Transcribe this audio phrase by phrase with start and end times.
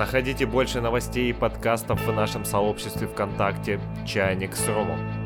[0.00, 5.19] Находите больше новостей и подкастов в нашем сообществе ВКонтакте «Чайник с Ромом».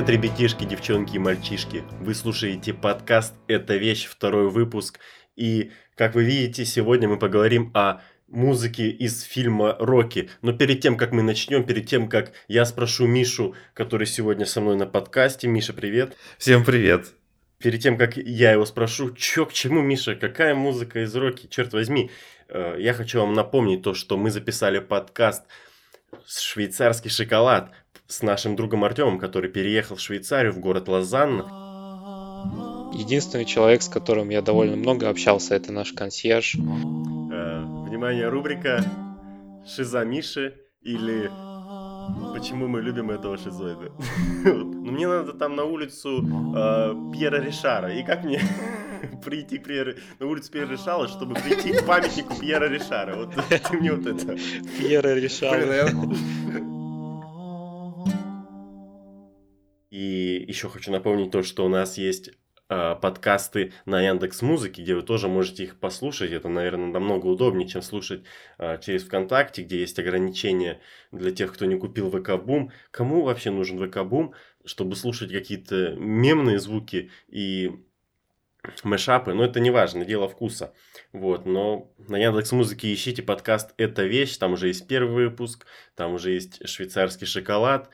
[0.00, 1.84] Привет, ребятишки, девчонки и мальчишки.
[2.00, 4.98] Вы слушаете подкаст «Это вещь», второй выпуск.
[5.36, 10.30] И, как вы видите, сегодня мы поговорим о музыке из фильма «Рокки».
[10.40, 14.62] Но перед тем, как мы начнем, перед тем, как я спрошу Мишу, который сегодня со
[14.62, 15.48] мной на подкасте.
[15.48, 16.16] Миша, привет.
[16.38, 17.12] Всем привет.
[17.58, 21.74] Перед тем, как я его спрошу, чё, к чему, Миша, какая музыка из «Рокки», черт
[21.74, 22.10] возьми,
[22.48, 25.44] э, я хочу вам напомнить то, что мы записали подкаст
[26.26, 27.74] «Швейцарский шоколад»
[28.10, 31.44] с нашим другом Артемом, который переехал в Швейцарию, в город Лозанна.
[32.92, 36.56] Единственный человек, с которым я довольно много общался, это наш консьерж.
[36.56, 38.84] Э, внимание, рубрика
[39.64, 41.30] «Шиза Миши» или
[42.34, 43.92] «Почему мы любим этого шизоида».
[44.44, 46.20] Ну, мне надо там на улицу
[46.56, 47.92] э, Пьера Ришара.
[47.94, 48.40] И как мне
[49.24, 53.14] прийти к Пьеру, на улицу Пьера Ришара, чтобы прийти к памятнику Пьера Ришара?
[53.14, 54.36] Вот ты мне вот это...
[54.78, 55.90] Пьера Ришара.
[60.50, 62.30] Еще хочу напомнить то, что у нас есть
[62.68, 66.32] э, подкасты на Яндекс Музыке, где вы тоже можете их послушать.
[66.32, 68.24] Это, наверное, намного удобнее, чем слушать
[68.58, 70.80] э, через ВКонтакте, где есть ограничения
[71.12, 72.72] для тех, кто не купил ВК Бум.
[72.90, 74.34] Кому вообще нужен ВК Бум,
[74.64, 77.70] чтобы слушать какие-то мемные звуки и
[78.84, 80.74] мешапы, но это не важно, дело вкуса.
[81.12, 86.14] Вот, но на Яндекс Музыке ищите подкаст «Это вещь», там уже есть первый выпуск, там
[86.14, 87.90] уже есть швейцарский шоколад,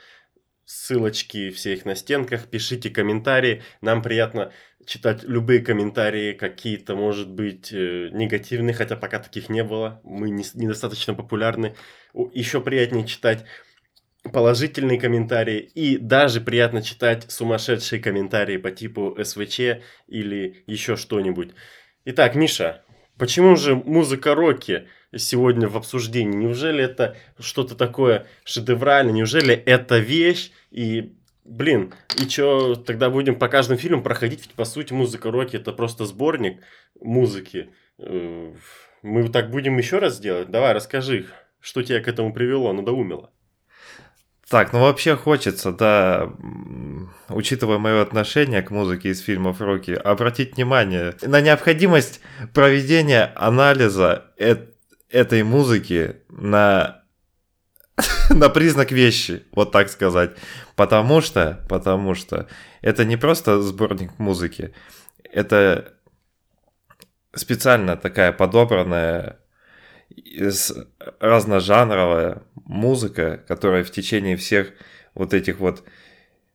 [0.66, 3.62] ссылочки все их на стенках, пишите комментарии.
[3.80, 4.52] Нам приятно
[4.84, 10.00] читать любые комментарии, какие-то, может быть, э, негативные, хотя пока таких не было.
[10.04, 11.74] Мы не, недостаточно популярны.
[12.34, 13.44] Еще приятнее читать
[14.32, 19.60] положительные комментарии и даже приятно читать сумасшедшие комментарии по типу СВЧ
[20.08, 21.52] или еще что-нибудь.
[22.04, 22.84] Итак, Миша,
[23.18, 24.86] почему же музыка роки
[25.18, 26.36] сегодня в обсуждении.
[26.36, 29.12] Неужели это что-то такое шедевральное?
[29.12, 30.50] Неужели это вещь?
[30.70, 34.42] И, блин, и что, тогда будем по каждому фильму проходить?
[34.42, 36.60] Ведь, по сути, музыка Рокки это просто сборник
[37.00, 37.70] музыки.
[37.98, 38.52] Э,
[39.02, 40.50] мы так будем еще раз делать?
[40.50, 41.26] Давай, расскажи,
[41.60, 43.30] что тебя к этому привело, надоумило.
[44.48, 46.32] Так, ну вообще хочется, да,
[47.28, 52.20] учитывая мое отношение к музыке из фильмов Рокки, обратить внимание на необходимость
[52.54, 54.26] проведения анализа
[55.10, 57.02] этой музыки на
[58.30, 60.36] на признак вещи, вот так сказать.
[60.76, 62.46] Потому что, потому что
[62.82, 64.72] это не просто сборник музыки,
[65.24, 65.94] это
[67.34, 69.40] специально такая подобранная
[71.20, 74.72] разножанровая музыка, которая в течение всех
[75.14, 75.84] вот этих вот,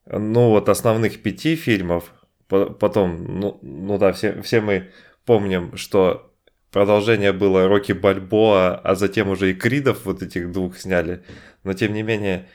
[0.06, 2.13] ну вот основных пяти фильмов,
[2.47, 4.91] потом, ну, ну да, все, все мы
[5.25, 6.31] помним, что
[6.72, 11.23] продолжение было Рокки Бальбоа, а затем уже и Кридов вот этих двух сняли.
[11.63, 12.47] Но тем не менее,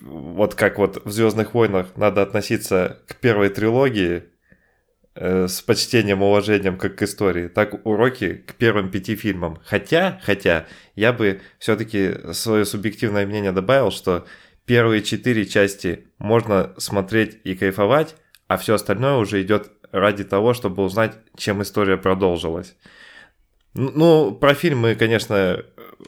[0.00, 4.24] вот как вот в Звездных войнах надо относиться к первой трилогии
[5.16, 9.58] с почтением, уважением как к истории, так уроки к первым пяти фильмам.
[9.64, 14.26] Хотя, хотя, я бы все-таки свое субъективное мнение добавил, что
[14.66, 18.16] первые четыре части можно смотреть и кайфовать,
[18.46, 22.76] а все остальное уже идет ради того, чтобы узнать, чем история продолжилась.
[23.74, 25.64] Ну, про фильм мы, конечно,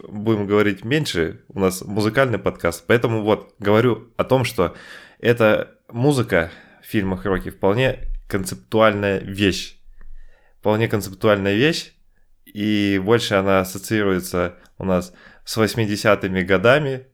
[0.06, 1.41] будем говорить меньше.
[1.48, 2.84] У нас музыкальный подкаст.
[2.86, 4.74] Поэтому вот говорю о том, что
[5.18, 6.50] эта музыка
[6.82, 9.78] в фильмах Рокки вполне концептуальная вещь.
[10.61, 11.93] Вполне концептуальная вещь.
[12.44, 15.13] И больше она ассоциируется у нас
[15.45, 17.07] с 80-ми годами,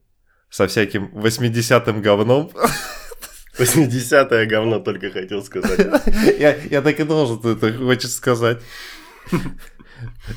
[0.50, 2.50] со всяким 80-м говном.
[3.58, 5.78] 80-е говно только хотел сказать.
[6.38, 8.60] я, я так и должен, ты это хочешь сказать.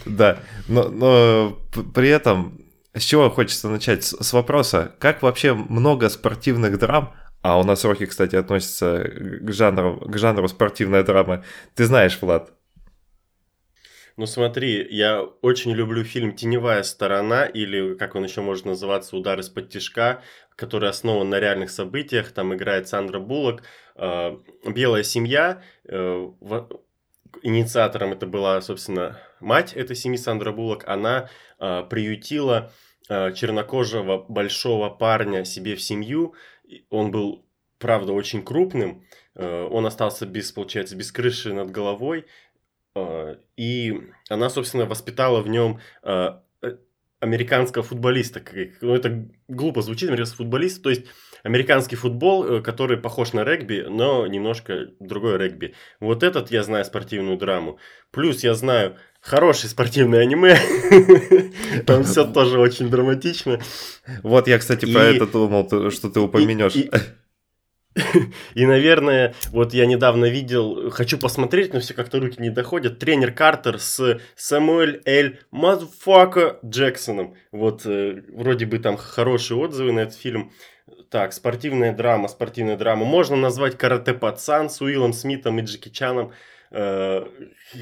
[0.05, 1.59] Да, но, но
[1.93, 2.61] при этом
[2.93, 4.03] с чего хочется начать?
[4.03, 7.13] С, с вопроса, как вообще много спортивных драм,
[7.47, 11.45] а у нас Рокки, кстати, относится к жанру, к жанру спортивная драма,
[11.75, 12.51] ты знаешь, Влад?
[14.17, 19.39] Ну смотри, я очень люблю фильм «Теневая сторона» или, как он еще может называться, «Удар
[19.39, 20.21] из-под тишка»,
[20.57, 22.31] который основан на реальных событиях.
[22.31, 23.63] Там играет Сандра Буллок.
[23.95, 25.61] Э, «Белая семья».
[25.85, 26.29] Э,
[27.43, 30.83] инициатором это была, собственно, мать этой семьи Сандра Буллок.
[30.85, 31.29] Она
[31.59, 32.71] приютила
[33.09, 36.35] э, чернокожего большого парня себе в семью.
[36.89, 37.45] Он был,
[37.79, 39.03] правда, очень крупным.
[39.35, 42.25] Э, он остался без, получается, без крыши над головой.
[42.95, 46.39] Э, и она, собственно, воспитала в нем э,
[47.19, 48.41] американского футболиста.
[48.81, 50.83] Ну, это глупо звучит, американский футболист.
[50.83, 51.05] То есть
[51.43, 55.73] американский футбол, который похож на регби, но немножко другой регби.
[55.99, 57.79] Вот этот я знаю спортивную драму.
[58.11, 60.57] Плюс я знаю хорошее спортивное аниме.
[61.85, 63.59] Там все тоже очень драматично.
[64.23, 66.75] Вот я, кстати, про это думал, что ты упомянешь.
[68.53, 73.31] И, наверное, вот я недавно видел, хочу посмотреть, но все как-то руки не доходят, тренер
[73.31, 77.35] Картер с Самуэль Эль Мазфака Джексоном.
[77.51, 80.51] Вот э, вроде бы там хорошие отзывы на этот фильм.
[81.09, 83.05] Так, спортивная драма, спортивная драма.
[83.05, 86.33] Можно назвать «Карате пацан» с Уиллом Смитом и Джеки Чаном.
[86.71, 87.25] Э,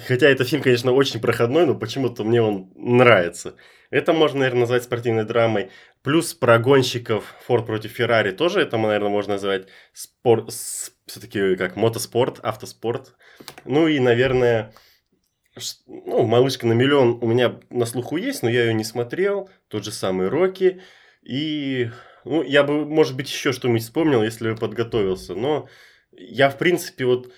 [0.08, 3.56] хотя это фильм, конечно, очень проходной, но почему-то мне он нравится.
[3.90, 5.70] Это можно, наверное, назвать спортивной драмой.
[6.02, 12.40] Плюс про гонщиков Форд против Феррари тоже это, наверное, можно назвать спорт, все-таки как мотоспорт,
[12.44, 13.16] автоспорт.
[13.64, 14.74] Ну и, наверное,
[15.88, 19.50] ну, «Малышка на миллион» у меня на слуху есть, но я ее не смотрел.
[19.70, 20.82] Тот же самый «Рокки».
[21.24, 21.90] И,
[22.24, 25.34] ну, я бы, может быть, еще что-нибудь вспомнил, если бы подготовился.
[25.34, 25.68] Но
[26.12, 27.32] я, в принципе, вот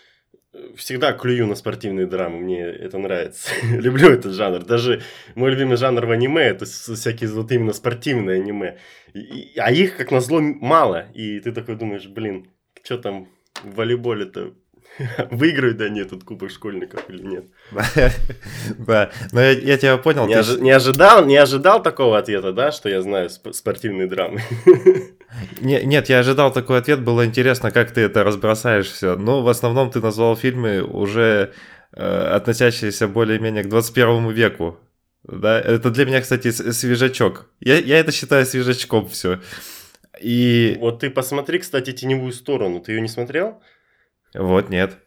[0.75, 3.51] всегда клюю на спортивные драмы, мне это нравится.
[3.71, 4.63] Люблю этот жанр.
[4.63, 5.01] Даже
[5.35, 8.77] мой любимый жанр в аниме это всякие вот именно спортивные аниме.
[9.13, 11.05] И, а их, как назло, мало.
[11.13, 12.47] И ты такой думаешь, блин,
[12.83, 13.27] что там
[13.63, 14.53] в волейболе-то
[15.31, 17.45] Выиграют они этот кубок школьников или нет?
[18.77, 20.27] Да, но я, тебя понял.
[20.27, 24.41] Не, ожи- не, ожидал, не ожидал такого ответа, да, что я знаю сп- спортивные драмы?
[25.59, 29.17] Не, нет, я ожидал такой ответ, было интересно, как ты это разбросаешь все.
[29.17, 31.51] Но в основном ты назвал фильмы уже
[31.91, 34.79] э, относящиеся более-менее к 21 веку.
[35.23, 37.49] Да, это для меня, кстати, свежачок.
[37.59, 39.41] Я, я это считаю свежачком все.
[40.21, 40.77] И...
[40.79, 42.79] Вот ты посмотри, кстати, теневую сторону.
[42.79, 43.61] Ты ее не смотрел?
[44.33, 44.97] Вот, нет.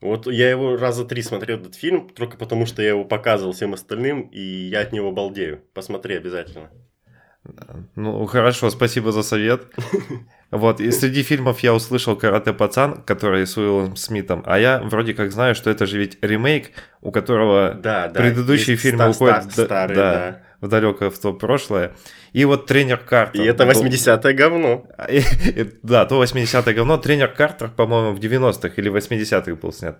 [0.00, 3.74] Вот я его раза три смотрел этот фильм, только потому что я его показывал всем
[3.74, 5.62] остальным, и я от него балдею.
[5.72, 6.70] Посмотри обязательно.
[7.94, 9.66] Ну, хорошо, спасибо за совет.
[10.52, 15.12] Вот, и среди фильмов я услышал «Карате пацан», который с Уиллом Смитом, а я вроде
[15.12, 16.70] как знаю, что это же ведь ремейк,
[17.00, 20.42] у которого да, да, предыдущие фильмы уходят ста- старые, да, да.
[20.60, 21.94] В далекое в то прошлое.
[22.32, 23.42] И вот тренер Картер.
[23.42, 24.86] И это 80-е говно.
[25.08, 26.98] И, и, да, то 80-е говно.
[26.98, 29.98] Тренер Картер, по-моему, в 90-х или 80-х был снят.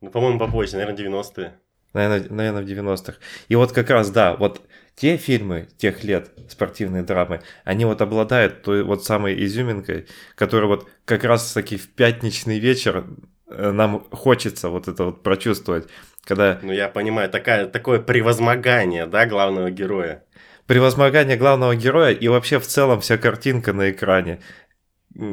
[0.00, 1.52] Ну, по-моему, попозже, наверное, 90-е.
[1.94, 3.18] Наверное, наверное, в 90-х.
[3.48, 4.62] И вот как раз, да, вот
[4.94, 10.88] те фильмы тех лет, спортивные драмы, они вот обладают той вот самой изюминкой, которая вот
[11.04, 13.06] как раз таки в пятничный вечер
[13.48, 15.88] э, нам хочется вот это вот прочувствовать,
[16.24, 16.58] когда...
[16.62, 20.24] Ну, я понимаю, такая, такое превозмогание, да, главного героя.
[20.66, 24.40] Превозмогание главного героя и вообще в целом вся картинка на экране,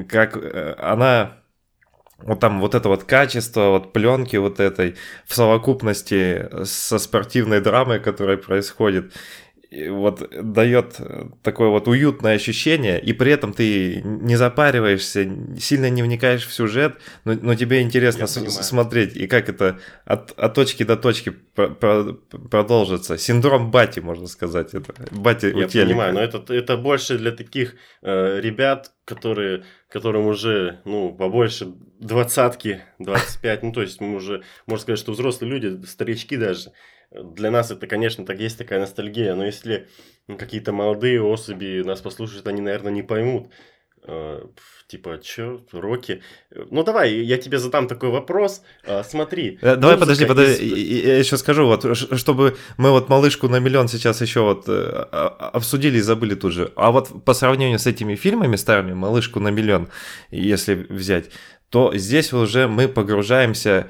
[0.07, 1.39] как э, она
[2.21, 4.95] вот там вот это вот качество вот пленки вот этой
[5.25, 9.13] в совокупности со спортивной драмой, которая происходит,
[9.71, 10.99] вот дает
[11.43, 15.29] такое вот уютное ощущение, и при этом ты не запариваешься,
[15.59, 20.31] сильно не вникаешь в сюжет, но, но тебе интересно с- смотреть, и как это от,
[20.39, 22.13] от точки до точки про- про-
[22.49, 23.17] продолжится.
[23.17, 24.73] Синдром Бати, можно сказать.
[24.73, 24.93] Это.
[25.11, 31.13] Бати Я понимаю, но это, это больше для таких э, ребят, которые, которым уже, ну,
[31.13, 31.67] побольше
[31.99, 36.71] двадцатки, 25, ну, то есть мы уже, можно сказать, что взрослые люди, старички даже,
[37.11, 39.87] для нас это, конечно, так есть такая ностальгия, но если
[40.27, 43.49] какие-то молодые особи нас послушают, они, наверное, не поймут.
[44.03, 44.41] Э,
[44.87, 46.21] типа, чё, Рокки?
[46.51, 48.61] Ну, давай, я тебе задам такой вопрос.
[48.83, 49.57] Э, смотри.
[49.61, 54.21] Э, давай, подожди, подожди, я еще скажу, вот, чтобы мы вот «Малышку на миллион» сейчас
[54.21, 56.71] еще вот а, обсудили и забыли тут же.
[56.75, 59.89] А вот по сравнению с этими фильмами старыми, «Малышку на миллион»,
[60.29, 61.31] если взять,
[61.69, 63.87] то здесь уже мы погружаемся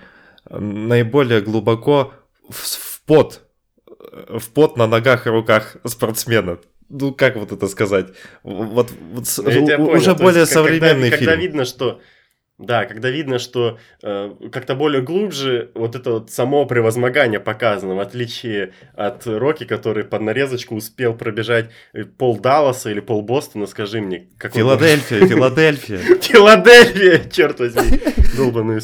[0.50, 2.14] наиболее глубоко
[2.50, 3.42] в пот,
[4.30, 6.60] в пот на ногах и руках спортсмена.
[6.90, 8.10] Ну, как вот это сказать?
[8.44, 11.30] Вот, вот ну, уже более есть, современный когда, фильм.
[11.30, 12.00] Когда видно, что
[12.60, 18.00] да, когда видно, что э, как-то более глубже вот это вот само превозмогание показано, в
[18.00, 24.02] отличие от Рокки, который под нарезочку успел пробежать э, пол Далласа или пол Бостона, скажи
[24.02, 24.28] мне.
[24.40, 26.00] Филадельфия, Филадельфия.
[26.20, 28.02] Филадельфия, черт возьми,
[28.36, 28.82] долбаный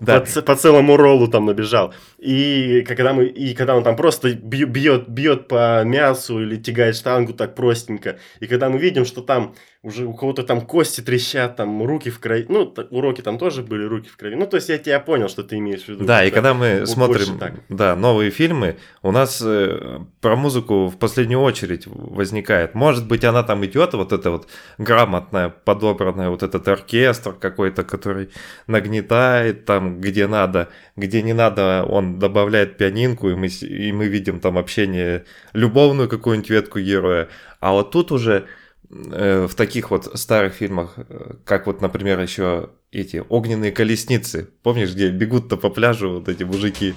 [0.00, 0.20] да.
[0.20, 1.94] по, по целому роллу там набежал.
[2.18, 7.34] И когда, мы, и когда он там просто бьет, бьет по мясу или тягает штангу
[7.34, 11.82] так простенько, и когда мы видим, что там уже у кого-то там кости трещат, там
[11.82, 12.44] руки в крови.
[12.50, 14.34] Ну, уроки там тоже были, руки в крови.
[14.34, 16.04] Ну, то есть я тебя понял, что ты имеешь в виду.
[16.04, 20.98] Да, и Это когда мы смотрим да, новые фильмы, у нас э, про музыку в
[20.98, 22.74] последнюю очередь возникает.
[22.74, 28.28] Может быть, она там идет, вот эта вот грамотная, подобранная, вот этот оркестр какой-то, который
[28.66, 34.40] нагнетает там, где надо, где не надо, он добавляет пианинку, и мы, и мы видим
[34.40, 37.28] там общение, любовную какую-нибудь ветку героя.
[37.60, 38.46] А вот тут уже
[38.90, 44.50] в таких вот старых фильмах, э, как вот, например, еще эти огненные колесницы.
[44.62, 46.94] Помнишь, где бегут-то по пляжу вот эти мужики?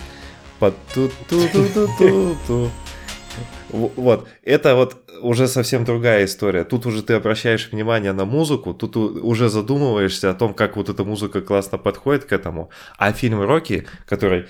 [3.70, 6.64] Вот, это вот уже совсем другая история.
[6.64, 11.04] Тут уже ты обращаешь внимание на музыку, тут уже задумываешься о том, как вот эта
[11.04, 12.70] музыка классно подходит к этому.
[12.98, 14.48] А фильм «Рокки», который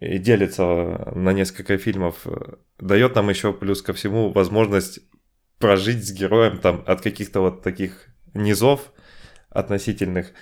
[0.00, 5.00] э, делится на несколько фильмов, э, дает нам еще плюс ко всему возможность
[5.58, 8.92] прожить с героем там от каких-то вот таких низов
[9.50, 10.32] относительных.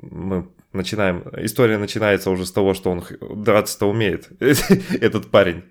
[0.00, 5.64] Мы начинаем, история начинается уже с того, что он драться-то умеет, этот парень.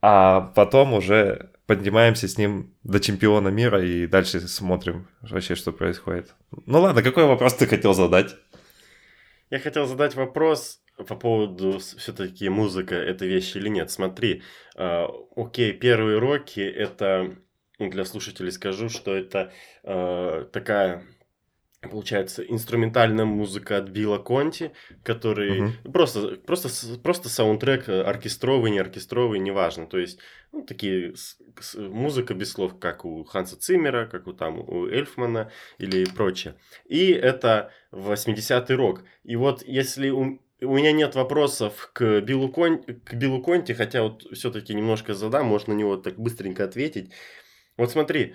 [0.00, 6.34] А потом уже поднимаемся с ним до чемпиона мира и дальше смотрим вообще, что происходит.
[6.66, 8.34] Ну ладно, какой вопрос ты хотел задать?
[9.50, 13.90] Я хотел задать вопрос по поводу все-таки музыка это вещь или нет.
[13.90, 14.42] Смотри,
[14.76, 15.06] э,
[15.36, 17.36] окей, первые роки это
[17.78, 19.52] для слушателей скажу, что это
[19.84, 21.04] э, такая
[21.80, 24.72] получается инструментальная музыка от Билла Конти,
[25.04, 25.92] который Мгм.
[25.92, 26.68] просто просто
[26.98, 29.86] просто саундтрек э, оркестровый, не оркестровый, неважно.
[29.86, 30.18] То есть
[30.50, 34.86] ну, такие с- с- музыка без слов, как у Ханса Циммера, как у там у
[34.88, 36.56] Эльфмана или прочее.
[36.86, 39.04] И это 80-й рок.
[39.22, 44.02] И вот если у, у меня нет вопросов к Биллу, Кон, к Биллу Конти, хотя
[44.02, 47.12] вот все-таки немножко задам, может на него так быстренько ответить.
[47.78, 48.34] Вот смотри,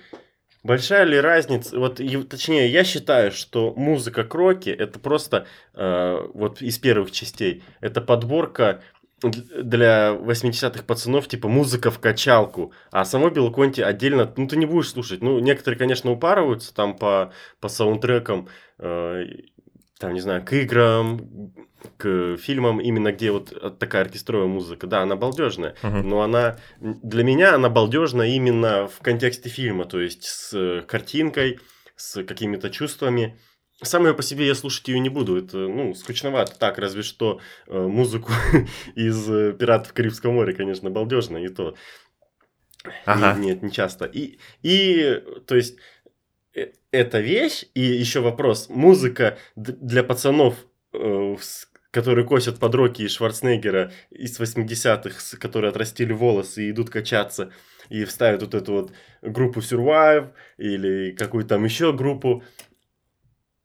[0.64, 1.98] большая ли разница, вот
[2.30, 5.46] точнее, я считаю, что музыка Кроки это просто
[5.76, 8.82] э, вот из первых частей, это подборка
[9.22, 14.66] для 80-х пацанов, типа музыка в качалку, а само Билл Конти отдельно, ну ты не
[14.66, 18.48] будешь слушать, ну некоторые, конечно, упарываются там по, по саундтрекам,
[18.80, 19.26] э,
[20.00, 21.54] там, не знаю, к играм,
[21.98, 26.08] к фильмам, именно где вот такая оркестровая музыка, да, она балдежная, Мгм.
[26.10, 31.60] но она, для меня она балдежна именно в контексте фильма, то есть с э, картинкой,
[31.96, 33.38] с какими-то чувствами.
[33.82, 36.58] Сам ее по себе я слушать ее не буду, это, ну, скучновато.
[36.58, 38.32] Так, разве что э, музыку
[38.96, 41.76] из э, «Пиратов Карибского моря», конечно, балдежно, и то.
[43.06, 43.38] Ага.
[43.40, 44.06] Не- Нет, не часто.
[44.06, 45.78] И, и то есть,
[46.56, 50.56] э, эта вещь, и еще вопрос, музыка для пацанов,
[50.94, 56.72] э, с- которые косят под Рокки и Шварценеггера из 80-х, с- которые отрастили волосы и
[56.72, 57.52] идут качаться,
[57.90, 62.44] и вставят вот эту вот группу Survive или какую-то там еще группу.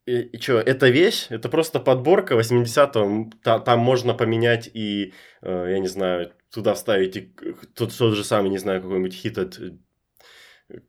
[0.05, 5.67] И, и что, эта вещь, это просто подборка 80-го, та- там можно поменять и, э,
[5.71, 7.31] я не знаю, туда вставить и
[7.75, 9.71] тот, тот же самый, не знаю, какой-нибудь хит от э,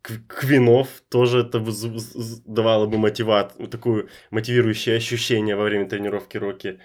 [0.03, 1.65] Кв- Квинов, тоже это
[2.47, 6.81] давало бы мотиват, такую мотивирующее ощущение во время тренировки Рокки.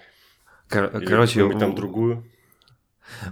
[0.68, 2.24] Кор- Или короче, какую-нибудь там другую.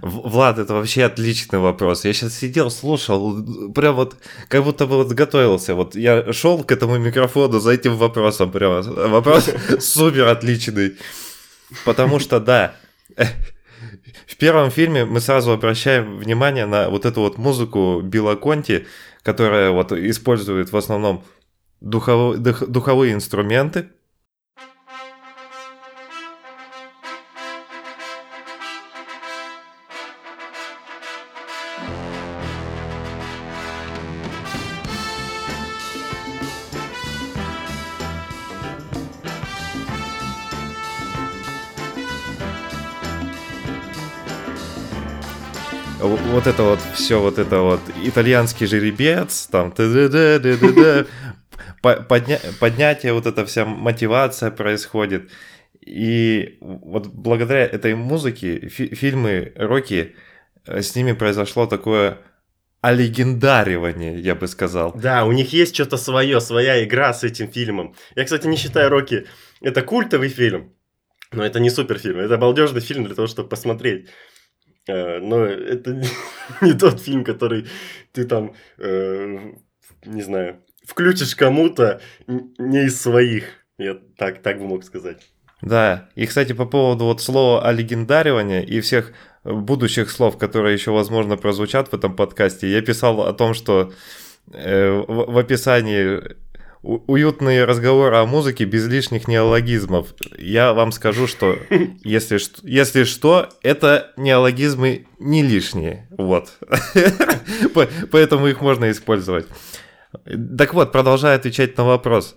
[0.01, 2.05] Влад, это вообще отличный вопрос.
[2.05, 4.15] Я сейчас сидел, слушал, прям вот
[4.47, 5.75] как будто бы вот готовился.
[5.75, 8.51] Вот я шел к этому микрофону за этим вопросом.
[8.51, 9.49] Прям вопрос
[9.79, 10.95] супер отличный.
[11.83, 12.75] Потому что, да,
[14.27, 18.85] в первом фильме мы сразу обращаем внимание на вот эту вот музыку Билла Конти,
[19.23, 21.23] которая вот использует в основном
[21.81, 23.89] духовые инструменты,
[46.07, 49.71] вот это вот все вот это вот итальянский жеребец, там
[51.81, 55.29] подня- поднятие, вот эта вся мотивация происходит.
[55.85, 60.15] И вот благодаря этой музыке фи- фильмы Рокки,
[60.65, 62.17] э, с ними произошло такое
[62.81, 64.93] олегендаривание, я бы сказал.
[64.95, 67.95] Да, у них есть что-то свое, своя игра с этим фильмом.
[68.15, 69.25] Я, кстати, не считаю Рокки
[69.61, 70.73] это культовый фильм,
[71.31, 74.09] но это не суперфильм, это балдежный фильм для того, чтобы посмотреть.
[74.87, 76.01] Э, Но это
[76.61, 77.67] не- тот фильм, который
[78.11, 79.53] ты там, э,
[80.05, 83.45] не знаю, включишь кому-то не из своих.
[83.77, 85.21] Я так, так бы мог сказать.
[85.61, 89.13] Да, и, кстати, по поводу вот слова олегендаривания и всех
[89.43, 93.91] будущих слов, которые еще, возможно, прозвучат в этом подкасте, я писал о том, что
[94.51, 96.21] э, в, описании
[96.85, 100.13] уютные разговоры о музыке без лишних неологизмов.
[100.37, 101.57] Я вам скажу, что
[102.03, 106.07] если, если что, это неологизмы не лишние.
[106.11, 106.57] Вот.
[107.73, 109.47] По- Поэтому их можно использовать.
[110.57, 112.35] Так вот, продолжая отвечать на вопрос.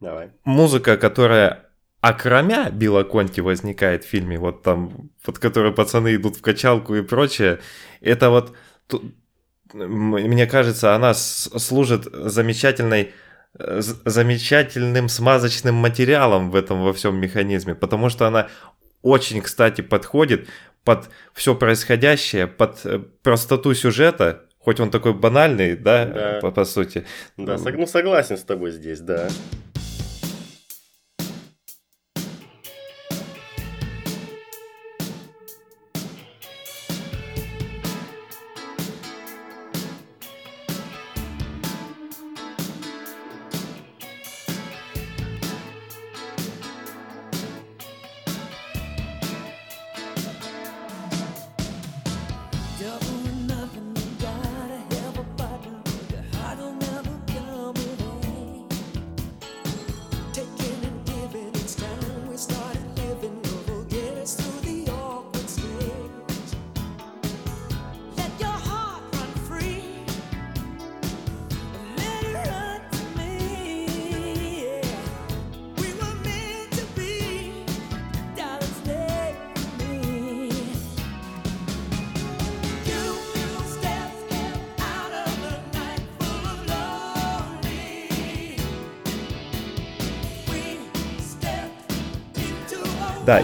[0.00, 0.30] Давай.
[0.44, 6.40] Музыка, которая окромя Билла Конти возникает в фильме, вот там, под которой пацаны идут в
[6.40, 7.58] качалку и прочее,
[8.00, 8.54] это вот,
[9.72, 13.12] мне кажется, она служит замечательной
[13.58, 18.48] замечательным смазочным материалом в этом во всем механизме, потому что она
[19.02, 20.48] очень, кстати, подходит
[20.82, 26.38] под все происходящее, под э, простоту сюжета, хоть он такой банальный, да, Да.
[26.40, 27.04] По, по сути.
[27.36, 29.28] Да, ну согласен с тобой здесь, да.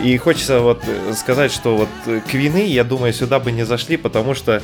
[0.03, 3.97] И хочется вот э, сказать, что вот э, Квины, я думаю, сюда бы не зашли,
[3.97, 4.63] потому что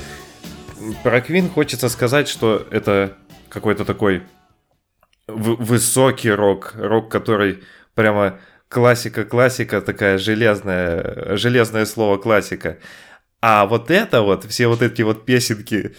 [1.02, 3.16] про Квин хочется сказать, что это
[3.48, 4.22] какой-то такой
[5.26, 7.62] высокий рок, рок, который
[7.94, 8.38] прямо
[8.68, 12.78] классика-классика, такая железная, железное слово классика.
[13.40, 15.94] А вот это вот, все вот эти вот песенки,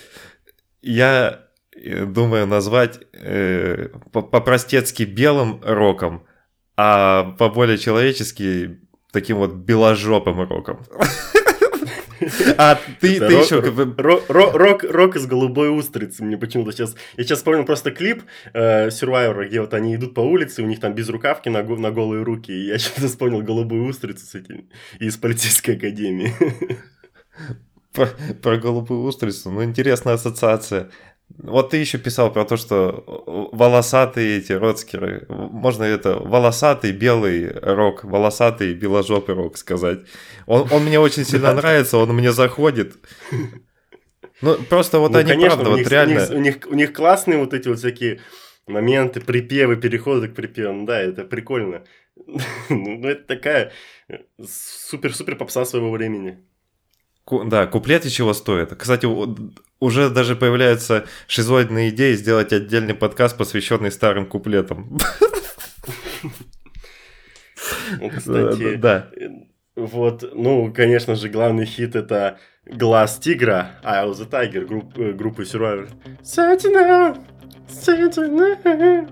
[0.81, 1.41] я
[1.75, 6.25] э, думаю назвать э, по- по-простецки белым роком,
[6.75, 8.79] а по-более человечески
[9.11, 10.85] таким вот беложопым роком.
[12.57, 13.83] А ты, ты рок- еще как бы...
[13.83, 16.23] ро- ро- рок, рок из голубой устрицы.
[16.23, 16.95] Мне почему-то сейчас...
[17.15, 20.79] Я сейчас вспомнил просто клип э, Survivor, где вот они идут по улице, у них
[20.79, 22.51] там без рукавки на, на голые руки.
[22.51, 26.33] И я что-то вспомнил голубую устрицу с этим из полицейской академии.
[27.93, 28.09] Про,
[28.43, 29.49] про голубую устрицу.
[29.49, 30.91] Ну, интересная ассоциация.
[31.37, 33.03] Вот ты еще писал про то, что
[33.51, 35.25] волосатые эти родскеры.
[35.29, 39.99] Можно это волосатый белый рок, волосатый беложопый рок сказать.
[40.47, 42.95] Он, он мне очень сильно нравится, он мне заходит.
[44.41, 46.15] Ну, просто вот Ну, они, конечно, правда, у вот реально...
[46.15, 48.19] У них, у, них, у них классные вот эти вот всякие
[48.65, 50.85] моменты, припевы, переходы к припевам.
[50.85, 51.83] Да, это прикольно.
[52.69, 53.71] Ну, это такая
[54.41, 56.46] супер-супер попса своего времени.
[57.45, 58.73] Да, куплеты чего стоят.
[58.75, 59.07] Кстати,
[59.79, 64.97] уже даже появляются шизоидные идеи сделать отдельный подкаст, посвященный старым куплетам.
[68.17, 69.09] Кстати, Да.
[69.75, 75.13] вот, ну, конечно же, главный хит это Глаз тигра, Eye of the Tiger, групп, э,
[75.13, 75.89] группы Survivor.
[76.21, 77.17] Sentinel,
[77.69, 79.09] Sentinel.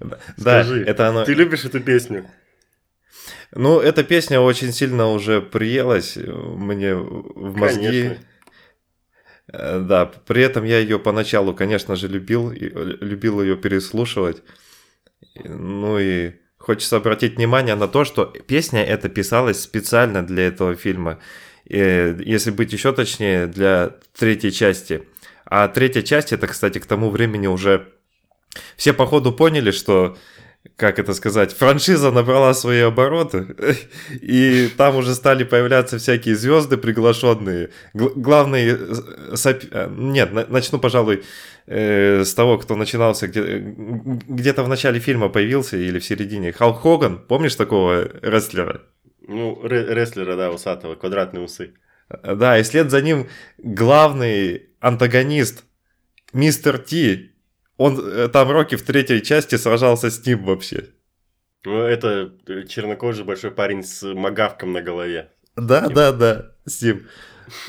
[0.00, 1.24] Да, Скажи, это оно.
[1.24, 2.24] Ты любишь эту песню?
[3.54, 7.84] Ну, эта песня очень сильно уже приелась э, мне в мозги.
[7.84, 8.18] Конечно.
[9.48, 14.42] Э, Да, при этом я ее поначалу, конечно же, любил, и, э, любил ее переслушивать.
[15.34, 20.74] И, Ну и хочется обратить внимание на то, что песня эта писалась специально для этого
[20.74, 21.18] фильма.
[21.68, 25.02] Э, Если быть еще точнее, для третьей части.
[25.44, 27.92] А третья часть, это, кстати, к тому времени уже
[28.76, 30.16] все походу поняли, что
[30.76, 33.46] как это сказать, франшиза набрала свои обороты,
[34.12, 37.70] и там уже стали появляться всякие звезды приглашенные.
[37.94, 38.76] Гл- главный, э,
[39.34, 41.24] соп- э, нет, на- начну, пожалуй,
[41.66, 46.52] э, с того, кто начинался, где, где-то в начале фильма появился или в середине.
[46.52, 48.82] Халк Хоган, помнишь такого рестлера?
[49.26, 51.74] Ну, ре- рестлера, да, усатого, квадратные усы.
[52.22, 53.26] Да, и след за ним
[53.58, 55.64] главный антагонист,
[56.32, 57.31] мистер Ти.
[57.82, 60.90] Он э, там Рокки в третьей части сражался с ним вообще.
[61.64, 65.30] Ну, это э, чернокожий большой парень с магавком на голове.
[65.56, 67.08] Да, да, да, с ним.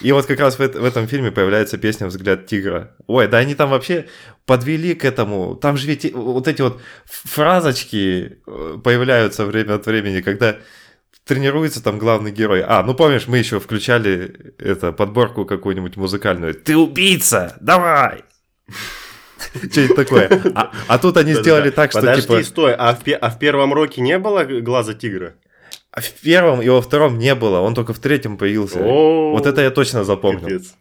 [0.04, 2.95] И вот как раз в, в этом фильме появляется песня «Взгляд тигра».
[3.08, 4.08] Ой, да они там вообще
[4.45, 5.56] подвели к этому.
[5.56, 10.58] Там же ведь вот эти вот фразочки э, появляются время от времени, когда
[11.26, 12.62] тренируется там главный герой.
[12.62, 16.54] А, ну помнишь, мы еще включали это подборку какую-нибудь музыкальную.
[16.54, 18.23] Ты убийца, давай!
[19.71, 20.41] Что-нибудь такое.
[20.56, 22.43] А, а тут они сделали так, что Подожди, типа...
[22.43, 25.34] стой, а в, а в первом роке не было глаза тигра?
[25.91, 28.79] а В первом и во втором не было, он только в третьем появился.
[28.79, 30.41] О, Вот это я точно запомнил.
[30.43, 30.73] Капец,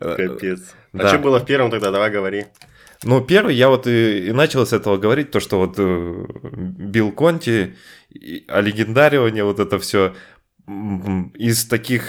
[0.00, 0.60] Э, капец.
[0.92, 1.08] А да.
[1.08, 1.90] что было в первом тогда?
[1.90, 2.46] Давай говори.
[3.04, 7.12] Ну, первый я вот и, и начал с этого говорить, то, что вот э, Билл
[7.12, 7.76] Конти,
[8.10, 10.14] и- а легендаривание, вот это все
[11.34, 12.02] из таких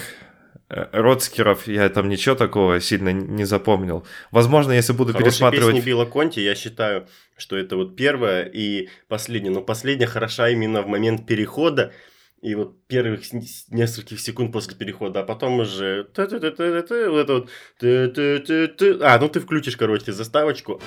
[0.69, 4.05] э, родскеров я там ничего такого сильно не запомнил.
[4.31, 5.75] Возможно, если буду Хорошие пересматривать...
[5.75, 9.51] песни Билла Конти, я считаю, что это вот первая и последняя.
[9.51, 11.91] Но последняя хороша именно в момент перехода.
[12.41, 13.21] И вот первых
[13.69, 16.07] нескольких секунд после перехода, а потом уже...
[16.15, 17.49] Вот это вот...
[19.01, 20.81] А, ну ты включишь, короче, заставочку.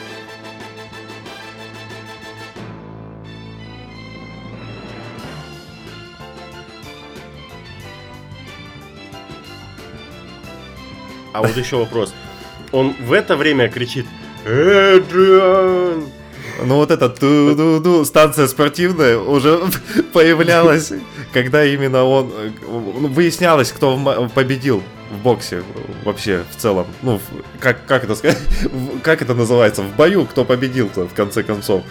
[11.32, 12.14] А вот еще вопрос.
[12.72, 14.06] Он в это время кричит
[14.44, 16.04] Эдриан!
[16.64, 19.60] Ну вот эта ту-ду-ду, станция спортивная уже
[20.12, 20.92] появлялась,
[21.32, 22.32] когда именно он...
[22.62, 23.96] ну, Выяснялось, кто
[24.34, 25.62] победил в боксе
[26.04, 26.86] вообще в целом.
[27.02, 27.20] Ну,
[27.60, 28.38] как, как это сказать?
[29.02, 29.82] Как это называется?
[29.82, 31.84] В бою кто победил-то, в конце концов?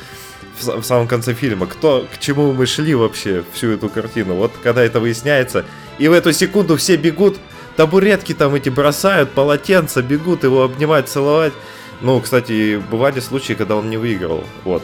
[0.60, 1.68] В, в самом конце фильма.
[1.68, 4.36] Кто, к чему мы шли вообще всю эту картину?
[4.36, 5.66] Вот когда это выясняется,
[5.98, 7.40] и в эту секунду все бегут,
[7.76, 11.54] табуретки там эти бросают, полотенца, бегут его обнимать, целовать.
[12.02, 14.44] Ну, кстати, бывали случаи, когда он не выиграл.
[14.64, 14.84] Вот.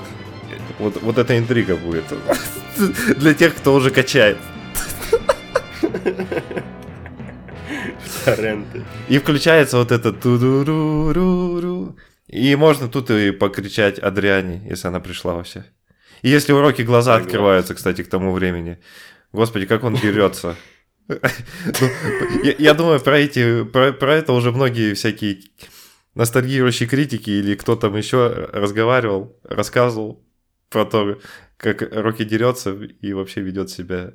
[0.79, 2.05] Вот, вот эта интрига будет.
[3.17, 4.37] Для тех, кто уже качает.
[8.25, 8.83] Торренты.
[9.09, 11.95] И включается вот это ту-ду-ру-ру-ру.
[12.27, 15.65] И можно тут и покричать Адриане, если она пришла вообще.
[16.21, 18.79] И если уроки глаза открываются, кстати, к тому времени.
[19.31, 20.55] Господи, как он дерется.
[21.07, 21.89] Ну,
[22.57, 25.39] я, думаю, про, эти, про, это уже многие всякие
[26.15, 30.23] ностальгирующие критики или кто там еще разговаривал, рассказывал
[30.69, 31.19] про то,
[31.57, 34.13] как Рокки дерется и вообще ведет себя.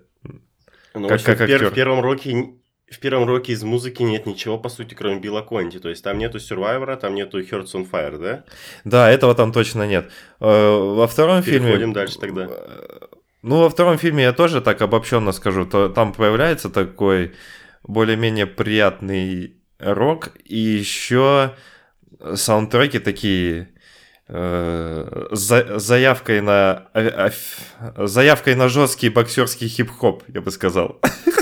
[0.94, 2.54] Ну, Как- как в, пер- в первом роке
[2.90, 5.78] в первом роке из музыки нет ничего, по сути, кроме Билла Конти.
[5.78, 8.44] То есть там нету Survivor, там нету Hearts on Fire, да?
[8.84, 10.10] Да, этого там точно нет.
[10.40, 11.68] Э, Во втором фильме...
[11.68, 12.50] Переходим дальше тогда.
[13.42, 17.32] Ну, во втором фильме я тоже так обобщенно скажу, то там появляется такой
[17.82, 21.54] более-менее приятный рок, и еще
[22.34, 23.70] саундтреки такие
[24.28, 27.30] э, за- заявкой на а-
[27.80, 31.00] а- заявкой на жесткий боксерский хип-хоп, я бы сказал.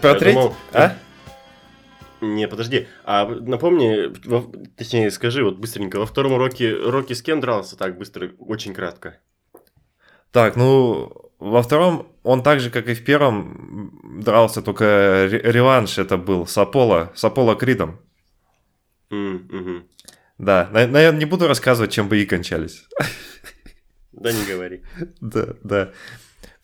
[0.00, 0.50] Про третий...
[0.72, 0.96] А?
[2.20, 2.86] Не, подожди.
[3.04, 7.96] А напомни, во- точнее, скажи вот быстренько, во втором роке Рокки с кем дрался так
[7.96, 9.18] быстро, очень кратко?
[10.30, 15.98] Так, ну, во втором он так же, как и в первом, дрался, только ре- реванш
[15.98, 17.98] это был с Аполло, с Аполло Кридом.
[19.08, 19.86] Мгм.
[20.38, 22.86] Да, наверное, не буду рассказывать, чем бои кончались.
[24.12, 24.82] Да не говори.
[25.20, 25.92] Да, да.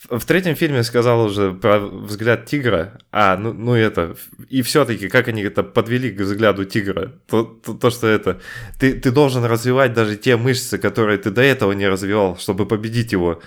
[0.09, 2.99] В, третьем фильме сказал уже про взгляд тигра.
[3.11, 4.16] А, ну, ну это.
[4.49, 7.12] И все-таки, как они это подвели к взгляду тигра.
[7.27, 8.40] То, то, то, что это.
[8.79, 13.12] Ты, ты должен развивать даже те мышцы, которые ты до этого не развивал, чтобы победить
[13.12, 13.42] его.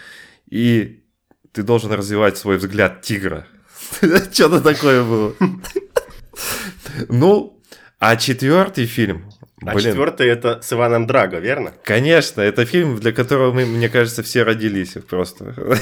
[0.50, 1.04] И
[1.54, 3.48] ты должен развивать свой взгляд тигра.
[4.32, 5.36] Что-то такое было.
[7.08, 7.62] Ну,
[8.00, 9.30] а четвертый фильм.
[9.65, 11.74] А Блин, четвертый это с Иваном Драго, верно?
[11.84, 15.54] Конечно, это фильм, для которого мы, мне кажется, все родились просто.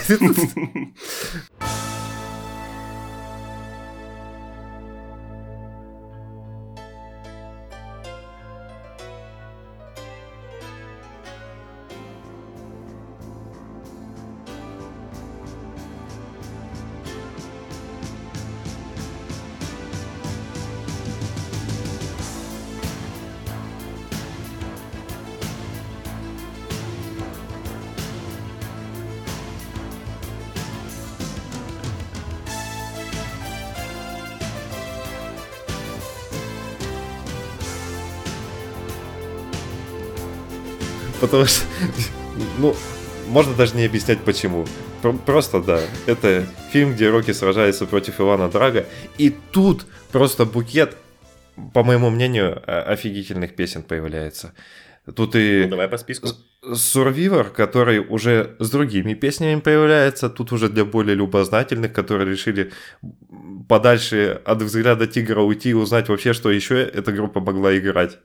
[41.20, 41.66] Потому что,
[42.60, 42.76] ну,
[43.28, 44.66] можно даже не объяснять почему.
[45.02, 48.86] Про- Просто, да, это фильм, где Рокки сражается против Ивана Драга.
[49.18, 50.98] И тут просто букет,
[51.74, 54.54] по моему мнению, офигительных песен появляется.
[55.16, 55.62] Тут и...
[55.64, 56.28] Ну, давай по списку.
[56.64, 62.72] Survivor, который уже с другими песнями появляется, тут уже для более любознательных, которые решили
[63.70, 68.18] подальше от взгляда тигра уйти и узнать вообще, что еще эта группа могла играть.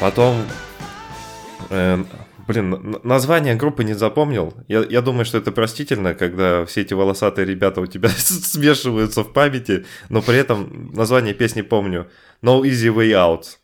[0.00, 0.46] Потом,
[1.68, 2.02] э,
[2.48, 4.54] блин, название группы не запомнил.
[4.66, 9.32] Я, я думаю, что это простительно, когда все эти волосатые ребята у тебя смешиваются в
[9.32, 12.08] памяти, но при этом название песни помню.
[12.42, 13.59] No Easy Way Out.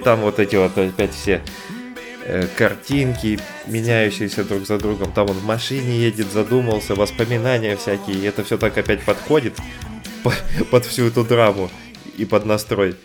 [0.00, 1.42] Там вот эти вот опять все
[2.24, 5.12] э, картинки, меняющиеся друг за другом.
[5.12, 8.16] Там он в машине едет, задумался, воспоминания всякие.
[8.16, 9.54] И это все так опять подходит
[10.24, 11.70] по- под всю эту драму
[12.16, 12.96] и под настрой.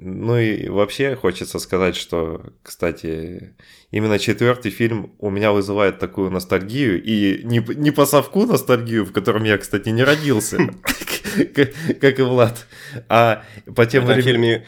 [0.00, 3.56] Ну и вообще хочется сказать, что, кстати,
[3.90, 7.02] именно четвертый фильм у меня вызывает такую ностальгию.
[7.02, 10.58] И не, не по совку ностальгию, в котором я, кстати, не родился,
[12.00, 12.68] как и Влад,
[13.08, 13.42] а
[13.74, 14.62] по тем временам...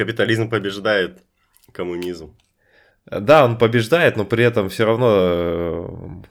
[0.00, 1.18] капитализм побеждает
[1.72, 2.34] коммунизм.
[3.04, 5.86] Да, он побеждает, но при этом все равно э,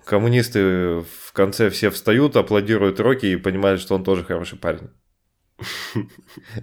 [0.06, 0.60] коммунисты
[1.02, 4.90] в конце все встают, аплодируют Рокки и понимают, что он тоже хороший парень.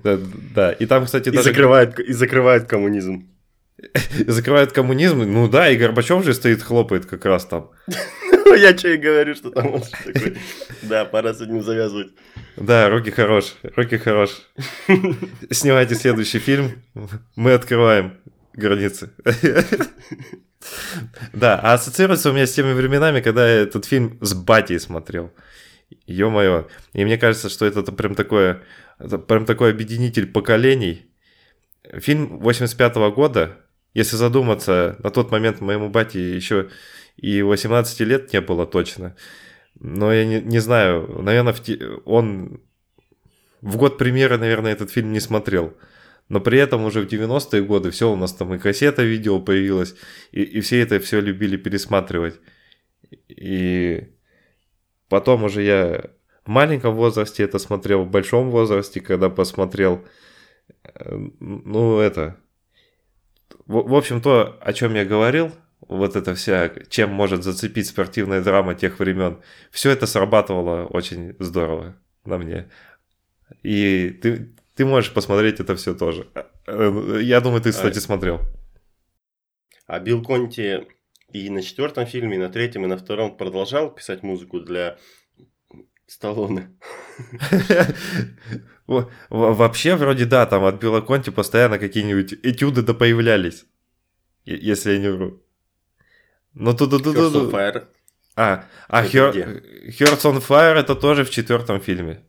[0.02, 3.28] Да, и там, кстати, даже закрывает, и закрывает коммунизм.
[4.26, 5.22] закрывают коммунизм.
[5.22, 7.70] Ну да, и Горбачев же стоит, хлопает как раз там.
[8.56, 10.36] Я что и говорю, что там он такой.
[10.82, 12.12] Да, пора с этим завязывать.
[12.56, 14.30] Да, Рокки хорош, Рокки хорош.
[15.50, 16.82] Снимайте следующий фильм,
[17.34, 18.18] мы открываем
[18.52, 19.10] границы.
[21.32, 25.30] Да, а ассоциируется у меня с теми временами, когда я этот фильм с батей смотрел.
[26.06, 26.66] Ё-моё.
[26.92, 28.62] И мне кажется, что это прям такое,
[28.98, 31.06] это прям такой объединитель поколений.
[31.92, 33.58] Фильм 85 года,
[33.94, 36.68] если задуматься, на тот момент моему бате еще
[37.16, 39.16] и 18 лет не было точно.
[39.78, 42.60] Но я не, не знаю, наверное, в те- он
[43.60, 45.74] в год премьеры, наверное, этот фильм не смотрел.
[46.28, 49.94] Но при этом уже в 90-е годы все у нас там и кассета видео появилась,
[50.32, 52.40] и, и все это все любили пересматривать.
[53.28, 54.08] И
[55.08, 56.10] потом уже я
[56.44, 60.04] в маленьком возрасте это смотрел, в большом возрасте, когда посмотрел,
[60.84, 62.36] э, ну это,
[63.66, 68.42] в, в общем, то, о чем я говорил, вот это вся, чем может зацепить спортивная
[68.42, 72.70] драма тех времен, все это срабатывало очень здорово на мне.
[73.62, 76.28] И ты, ты можешь посмотреть это все тоже.
[76.66, 78.40] Я думаю, ты, кстати, смотрел.
[79.86, 80.86] А Билл Конти
[81.32, 84.98] и на четвертом фильме, и на третьем, и на втором продолжал писать музыку для
[86.06, 86.70] Сталлоне.
[88.86, 93.64] Во- во- Вообще, вроде да, там от Билла Конти постоянно какие-нибудь этюды да появлялись.
[94.44, 95.42] Е- Если я не вру.
[96.58, 97.82] Ну, ту ту ту Hearts ту on Fire.
[98.34, 99.32] А, а Her-?
[99.88, 102.22] Hearts on Fire это тоже в четвертом фильме.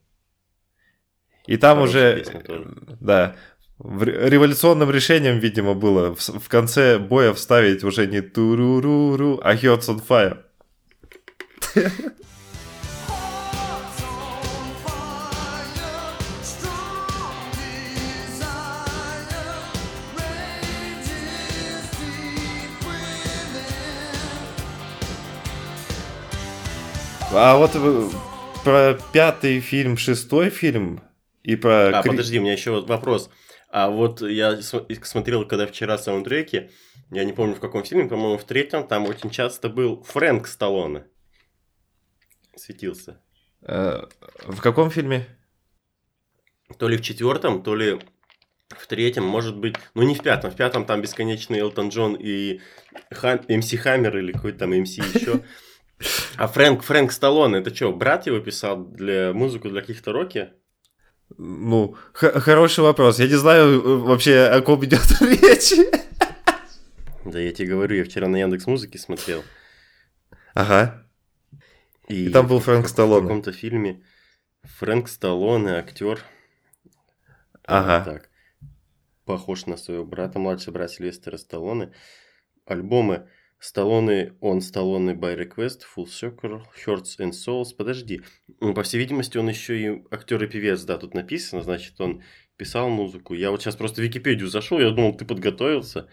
[1.47, 2.67] И там Хорошая уже,
[2.99, 3.35] да,
[3.79, 10.01] революционным решением, видимо, было в, в конце боя вставить уже не туруруру, а Hearts on
[10.05, 10.37] Fire.
[27.31, 28.09] А вот э,
[28.63, 31.01] про пятый фильм, шестой фильм
[31.43, 31.89] и про...
[31.99, 33.29] А, подожди, у меня еще вот вопрос.
[33.69, 36.69] А вот я см- смотрел, когда вчера саундтреки,
[37.11, 41.05] я не помню в каком фильме, по-моему, в третьем, там очень часто был Фрэнк Сталлоне.
[42.55, 43.21] Светился.
[43.61, 44.03] э,
[44.47, 45.27] в каком фильме?
[46.79, 47.99] То ли в четвертом, то ли
[48.69, 52.59] в третьем, может быть, ну не в пятом, в пятом там бесконечный Элтон Джон и
[53.11, 55.41] Ха- МС Хаммер или какой-то там МС еще.
[56.37, 60.49] А Фрэнк, Фрэнк Сталлоне, это что, брат его писал для музыку для каких-то роки?
[61.37, 63.19] Ну, х- хороший вопрос.
[63.19, 65.73] Я не знаю э, вообще, о ком идет речь.
[67.25, 69.43] Да я тебе говорю, я вчера на Яндекс Музыке смотрел.
[70.53, 71.03] Ага.
[72.07, 73.21] И, И там был Фрэнк Сталлоне.
[73.21, 74.03] В каком-то фильме
[74.63, 76.21] Фрэнк Сталлоне, актер.
[77.65, 78.03] Ага.
[78.05, 78.29] Так.
[79.25, 81.91] Похож на своего брата, младший брат Сильвестра Сталлоне.
[82.65, 83.27] Альбомы
[83.59, 87.75] Сталлоне on Сталлоне by Request, Full Circle, Hearts and Souls.
[87.75, 88.21] Подожди.
[88.61, 92.21] Ну, По всей видимости, он еще и актер и певец, да, тут написано, значит, он
[92.55, 93.33] писал музыку.
[93.33, 96.07] Я вот сейчас просто в Википедию зашел, я думал, ты подготовился.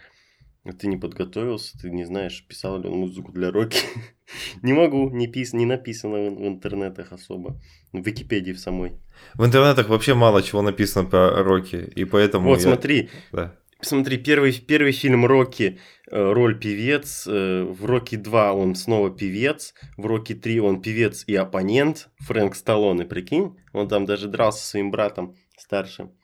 [0.67, 3.77] А ты не подготовился, ты не знаешь, писал ли он музыку для роки.
[4.63, 5.53] Не могу, не, пис...
[5.53, 7.61] не написано в, в интернетах особо.
[7.93, 8.93] В Википедии в самой.
[9.35, 13.55] В интернетах вообще мало чего написано про Рокки, и поэтому Вот, я- смотри, да.
[13.81, 19.73] Смотри, первый, первый фильм Рокки, э, роль певец, э, в Рокки 2 он снова певец,
[19.97, 24.69] в Рокки 3 он певец и оппонент, Фрэнк Сталлоне, прикинь, он там даже дрался со
[24.69, 26.17] своим братом старшим.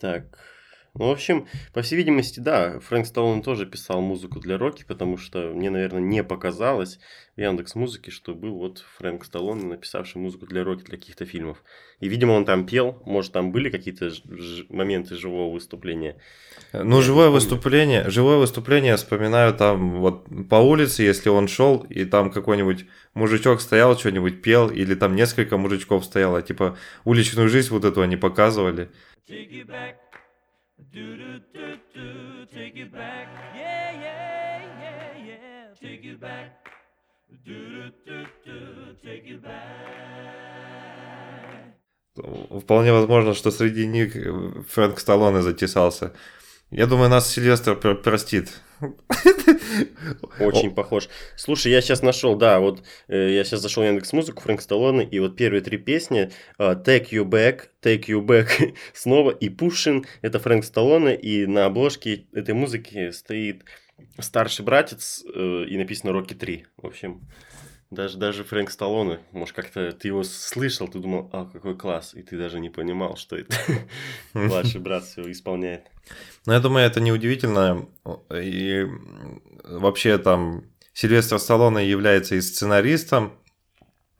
[0.00, 0.36] Так,
[0.96, 5.16] ну, в общем, по всей видимости, да, Фрэнк Сталлоне тоже писал музыку для Рокки, потому
[5.16, 7.00] что мне, наверное, не показалось
[7.36, 11.64] в Яндекс Музыке, что был вот Фрэнк Сталлоне, написавший музыку для Рокки для каких-то фильмов.
[11.98, 14.12] И, видимо, он там пел, может, там были какие-то
[14.68, 16.16] моменты живого выступления.
[16.72, 21.78] Ну, Я живое выступление, живое выступление я вспоминаю там вот по улице, если он шел,
[21.90, 27.70] и там какой-нибудь мужичок стоял, что-нибудь пел, или там несколько мужичков стояло, типа уличную жизнь
[27.70, 28.90] вот эту они показывали.
[29.28, 29.94] Take it back.
[30.78, 32.46] Do do do do.
[32.46, 33.28] Take it back.
[33.54, 35.66] Yeah yeah yeah yeah.
[35.80, 36.66] Take it back.
[37.44, 38.96] Do do do do.
[39.02, 40.64] Take it back.
[42.60, 46.12] Вполне возможно, что среди них э, Фрэнк Сталлоне затесался.
[46.70, 48.60] Я думаю, нас Сильвестр пр- простит.
[50.40, 51.08] Очень похож.
[51.36, 55.04] Слушай, я сейчас нашел, да, вот э, я сейчас зашел в Яндекс Музыку, Фрэнк Сталлоне,
[55.04, 60.04] и вот первые три песни э, Take You Back, Take You Back снова и Pushing,
[60.22, 63.64] это Фрэнк Сталлоне, и на обложке этой музыки стоит
[64.18, 66.66] старший братец, э, и написано Рокки 3.
[66.78, 67.22] В общем,
[67.94, 72.22] даже, даже Фрэнк Сталлоне, может, как-то ты его слышал, ты думал, а, какой класс, и
[72.22, 73.56] ты даже не понимал, что это
[74.34, 75.86] младший брат все исполняет.
[76.46, 77.88] Но я думаю, это неудивительно.
[78.32, 78.86] И
[79.64, 83.32] вообще там Сильвестр Сталлоне является и сценаристом,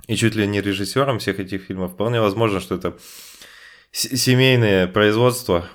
[0.07, 1.93] и чуть ли не режиссером всех этих фильмов.
[1.93, 2.97] Вполне возможно, что это
[3.93, 5.69] семейное производство.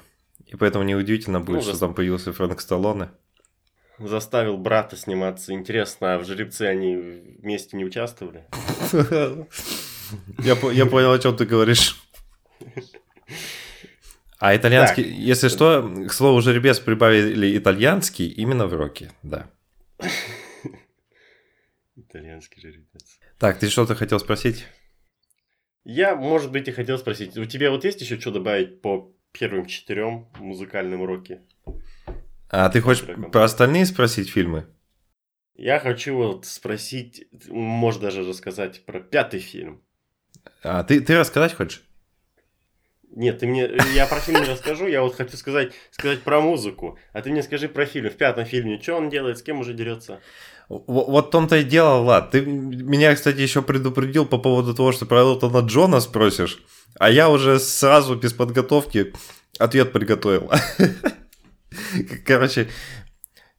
[0.46, 3.10] И поэтому неудивительно будет, Ну, что там появился Фрэнк Сталлоне.
[4.00, 5.54] Заставил брата сниматься.
[5.54, 8.46] Интересно, а в жеребце они вместе не участвовали?
[10.40, 11.96] Я, по- я понял, о чем ты говоришь.
[14.40, 15.12] А итальянский, Так.
[15.14, 19.50] если что, к слову, жеребец прибавили итальянский именно в роке, да.
[21.96, 23.20] Итальянский жеребец.
[23.38, 24.66] Так, ты что-то хотел спросить?
[25.84, 29.66] Я, может быть, и хотел спросить, у тебя вот есть еще что добавить по первым
[29.66, 31.42] четырем музыкальным уроке?
[32.50, 33.32] А ты хочешь Треком.
[33.32, 34.66] про остальные спросить фильмы?
[35.56, 39.84] Я хочу вот спросить, может даже рассказать про пятый фильм.
[40.64, 41.84] А, ты, ты рассказать хочешь?
[43.12, 46.98] Нет, ты мне, я про фильм не расскажу, я вот хочу сказать, сказать про музыку.
[47.12, 48.10] А ты мне скажи про фильм.
[48.10, 50.20] В пятом фильме, что он делает, с кем уже дерется?
[50.70, 52.32] Вот в том-то и дело, Влад.
[52.32, 56.64] Ты меня, кстати, еще предупредил по поводу того, что про Элтона Джона спросишь,
[57.00, 59.14] а я уже сразу без подготовки
[59.58, 60.52] ответ приготовил.
[62.26, 62.70] Короче,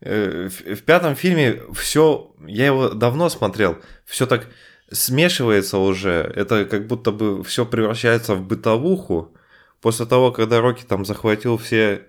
[0.00, 4.48] э, в пятом фильме все, я его давно смотрел, все так
[4.90, 6.32] смешивается уже.
[6.34, 9.34] Это как будто бы все превращается в бытовуху.
[9.80, 12.06] После того, когда Рокки там захватил все,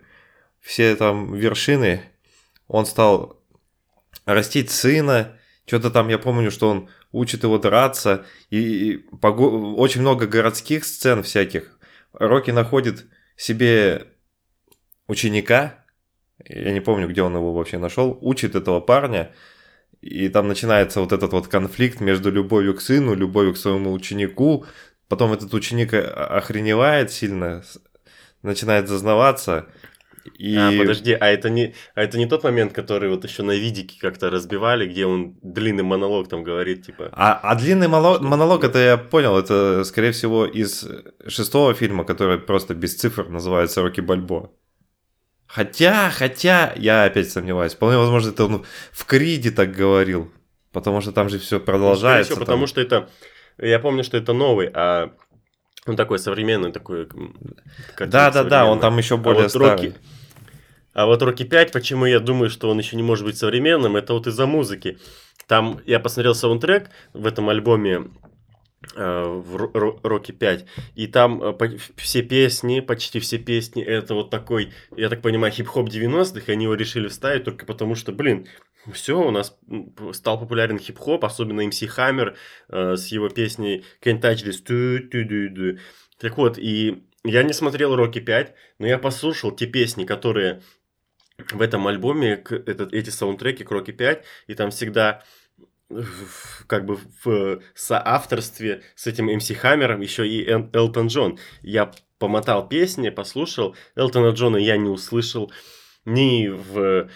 [0.60, 2.02] все там вершины,
[2.68, 3.42] он стал
[4.26, 9.76] растить сына, Что-то там, я помню, что он учит его драться, и, и по го-
[9.76, 11.80] очень много городских сцен всяких.
[12.14, 13.06] Рокки находит
[13.38, 14.08] себе
[15.08, 15.81] ученика,
[16.48, 19.32] я не помню, где он его вообще нашел, учит этого парня,
[20.02, 24.66] и там начинается вот этот вот конфликт между любовью к сыну, любовью к своему ученику.
[25.08, 27.64] Потом этот ученик о- охреневает сильно,
[28.42, 29.68] начинает зазнаваться.
[30.38, 30.56] И...
[30.56, 34.00] А, подожди, а это не, а это не тот момент, который вот еще на видике
[34.00, 37.10] как-то разбивали, где он длинный монолог там говорит, типа.
[37.12, 40.88] А, а длинный мало- монолог, это я понял, это, скорее всего, из
[41.28, 44.52] шестого фильма, который просто без цифр называется «Рокки Бальбо».
[45.54, 50.32] Хотя, хотя, я опять сомневаюсь, вполне возможно, это он в Криде так говорил,
[50.72, 52.32] потому что там же все Ну, скорее продолжается.
[52.32, 52.46] всего, там.
[52.46, 53.10] потому что это,
[53.58, 55.12] я помню, что это новый, а
[55.86, 57.02] он такой современный, такой.
[57.02, 57.36] м,
[57.96, 59.70] картинка Да-да-да, он там еще более а вот старый.
[59.88, 59.96] Рокки,
[60.94, 64.14] а вот Рокки 5, почему я думаю, что он еще не может быть современным, это
[64.14, 65.00] вот из-за музыки.
[65.48, 68.06] Там я посмотрел саундтрек в этом альбоме
[68.96, 70.66] в Ро- Ро- Рокки 5,
[70.96, 75.90] и там э, все песни, почти все песни, это вот такой, я так понимаю, хип-хоп
[75.90, 78.48] 90-х, и они его решили вставить только потому, что, блин,
[78.92, 79.58] все, у нас
[80.14, 82.36] стал популярен хип-хоп, особенно MC Hammer
[82.70, 84.64] э, с его песней Can't Touch This.
[84.64, 85.80] Ту-ту-ду-ду.
[86.20, 90.62] Так вот, и я не смотрел Рокки 5, но я послушал те песни, которые
[91.52, 95.41] в этом альбоме, этот, эти саундтреки к Рокки 5, и там всегда в-
[96.68, 101.38] как бы в соавторстве с этим MC Хаммером еще и Элтон Джон.
[101.62, 103.76] Я помотал песни, послушал.
[103.96, 105.52] Элтона Джона я не услышал
[106.06, 107.10] ни в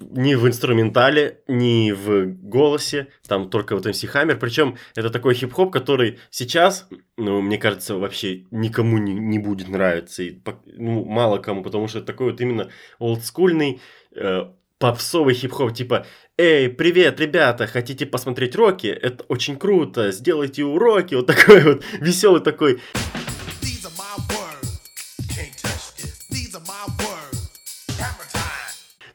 [0.00, 4.38] ни в инструментале, ни в голосе, там только вот MC Хаммер.
[4.38, 10.22] Причем это такой хип-хоп, который сейчас, ну, мне кажется, вообще никому не, не будет нравиться.
[10.22, 13.80] И, ну, мало кому, потому что это такой вот именно олдскульный,
[14.14, 16.06] э, попсовый хип-хоп, типа
[16.38, 18.88] «Эй, привет, ребята, хотите посмотреть Рокки?
[18.88, 22.78] Это очень круто, сделайте уроки!» Вот такой вот веселый такой.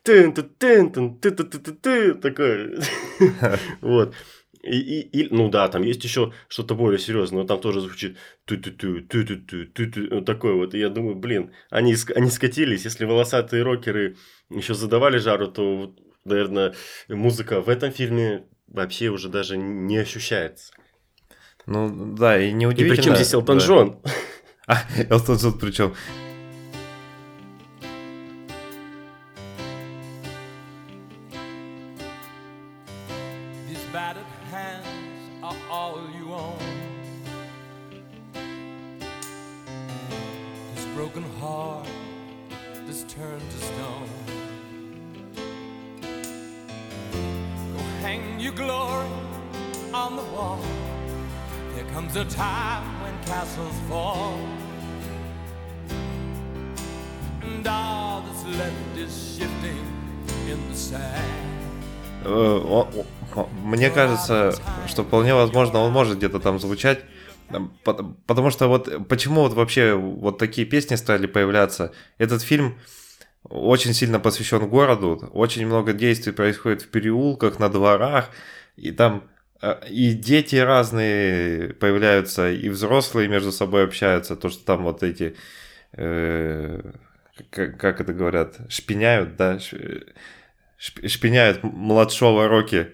[0.03, 2.79] Тын тын тын тын ты ты ты ты ты такой.
[3.81, 4.15] Вот.
[4.63, 8.17] И, и, и- ну да, там есть еще что-то более серьезное, но там тоже звучит
[8.45, 10.73] ту ту ту ту ту ту ту вот такой вот.
[10.73, 12.85] И я думаю, блин, они, они скатились.
[12.85, 14.17] Если волосатые рокеры
[14.49, 15.93] еще задавали жару, то,
[16.25, 16.73] наверное,
[17.07, 20.73] музыка в этом фильме вообще уже даже не ощущается.
[21.65, 22.95] Ну да, и И неудивительно.
[22.95, 23.65] причем здесь Элтон да.
[23.65, 24.01] Джон?
[24.67, 25.95] А, Элтон Джон причем.
[64.27, 66.99] Кажется, что вполне возможно он может где-то там звучать.
[67.83, 71.91] Потому что вот почему вот вообще вот такие песни стали появляться.
[72.17, 72.79] Этот фильм
[73.43, 75.29] очень сильно посвящен городу.
[75.33, 78.29] Очень много действий происходит в переулках, на дворах.
[78.77, 79.23] И там
[79.61, 84.35] э, и дети разные появляются, и взрослые между собой общаются.
[84.35, 85.35] То, что там вот эти...
[85.93, 86.91] э,
[87.49, 88.59] как, как это говорят?
[88.69, 89.57] Шпиняют, да?
[89.57, 92.91] Шп- шпиняют младшего Рокки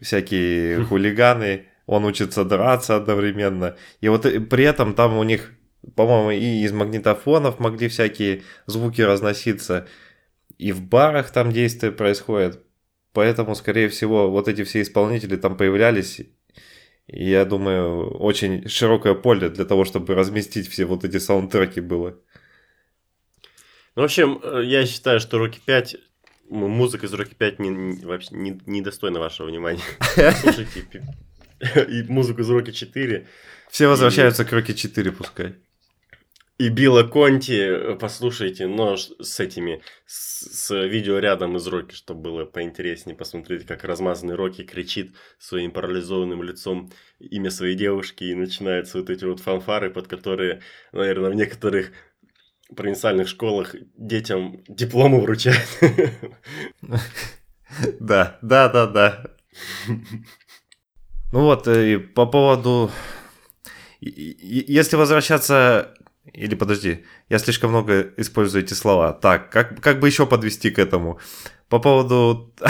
[0.00, 3.76] всякие хулиганы, он учится драться одновременно.
[4.00, 5.52] И вот э, при этом там у них,
[5.96, 9.86] по-моему, и из магнитофонов могли всякие звуки разноситься,
[10.58, 12.62] и в барах там действия происходят.
[13.12, 16.22] Поэтому, скорее всего, вот эти все исполнители там появлялись.
[17.06, 22.18] И я думаю, очень широкое поле для того, чтобы разместить все вот эти саундтреки было.
[23.94, 26.00] Ну, в общем, э, я считаю, что Рокки 5, м,
[26.48, 29.82] музыка из Рокки 5 не, не- вообще не, недостойна вашего внимания.
[30.40, 31.04] Слушайте,
[31.88, 33.26] и музыку из Рокки 4,
[33.70, 35.54] Все возвращаются к Рокки 4 пускай.
[36.58, 42.20] и Билла Конти, э, послушайте, но с этими, с, с видео рядом из Рокки, чтобы
[42.22, 48.98] было поинтереснее посмотреть, как размазанный Рокки кричит своим парализованным лицом имя своей девушки, и начинаются
[48.98, 50.60] вот эти вот фанфары, под которые,
[50.92, 51.92] наверное, в некоторых
[52.74, 55.66] провинциальных школах детям дипломы вручают.
[57.98, 59.24] Да, да, да, да.
[61.32, 62.90] Ну вот, э, и по поводу...
[64.00, 65.94] Если возвращаться...
[66.32, 69.12] Или подожди, я слишком много использую эти слова.
[69.12, 71.18] Так, как, как бы еще подвести к этому?
[71.68, 72.54] По поводу...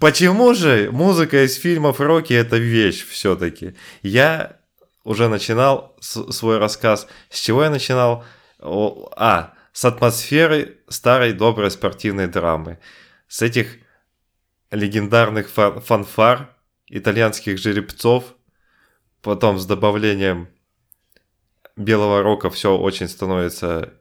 [0.00, 3.74] Почему же музыка из фильмов Рокки это вещь все-таки?
[4.02, 4.60] Я
[5.06, 7.06] уже начинал свой рассказ.
[7.30, 8.24] С чего я начинал?
[8.58, 12.80] О, а, с атмосферы старой доброй спортивной драмы.
[13.28, 13.78] С этих
[14.72, 16.56] легендарных фа- фанфар,
[16.88, 18.34] итальянских жеребцов,
[19.22, 20.48] потом с добавлением
[21.76, 23.94] белого рока все очень становится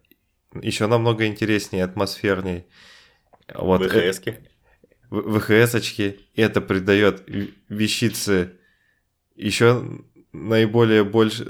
[0.59, 2.65] еще намного интереснее, атмосферней.
[3.53, 4.49] Вот, э, ВХСки.
[5.11, 7.23] ВХС-очки, и это придает
[7.69, 8.57] вещице
[9.35, 10.01] еще
[10.35, 11.41] наиболее больш...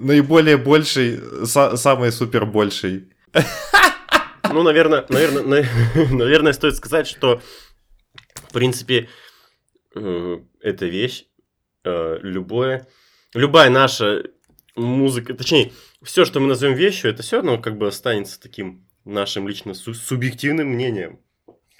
[0.00, 3.08] наиболее больший, са- самый супер больший.
[4.52, 7.40] Ну, наверное, наверное, на- наверное, стоит сказать, что,
[8.48, 9.08] в принципе,
[9.94, 11.26] э, эта вещь,
[11.84, 12.88] э, любое,
[13.32, 14.24] любая наша
[14.74, 15.70] музыка, точнее,
[16.02, 19.94] все, что мы назовем вещью, это все равно как бы останется таким нашим лично су-
[19.94, 21.20] субъективным мнением.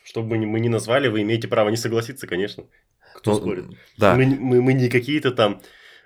[0.04, 2.66] Что бы мы ни назвали, вы имеете право не согласиться, конечно.
[3.16, 3.64] Кто Ну, спорит?
[3.96, 5.60] Да, Мы, мы, мы не какие-то там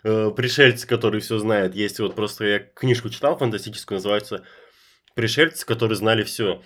[0.05, 1.75] э, пришельцы, которые все знают.
[1.75, 4.45] Есть вот просто я книжку читал фантастическую, называется
[5.15, 6.63] «Пришельцы, которые знали все».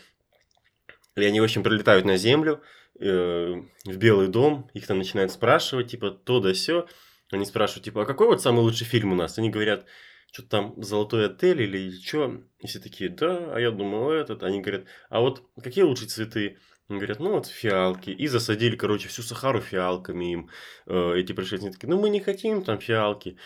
[1.16, 2.62] И они, в общем, прилетают на Землю,
[3.00, 6.86] э, в Белый дом, их там начинают спрашивать, типа, то да все.
[7.30, 9.38] Они спрашивают, типа, а какой вот самый лучший фильм у нас?
[9.38, 9.86] Они говорят,
[10.32, 12.42] что-то там «Золотой отель» или что.
[12.60, 14.42] И все такие, да, а я думал этот.
[14.42, 16.58] Они говорят, а вот какие лучшие цветы?
[16.88, 18.10] Они говорят, ну вот фиалки.
[18.10, 20.50] И засадили, короче, всю Сахару фиалками им.
[20.86, 23.36] Э, эти пришельцы такие, ну мы не хотим там фиалки.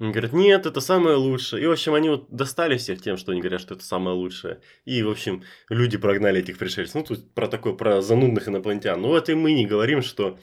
[0.00, 1.62] Они говорят, нет, это самое лучшее.
[1.62, 4.60] И, в общем, они вот достали всех тем, что они говорят, что это самое лучшее.
[4.84, 6.94] И, в общем, люди прогнали этих пришельцев.
[6.94, 9.00] Ну, тут про такое, про занудных инопланетян.
[9.00, 10.38] Ну, вот и мы не говорим, что,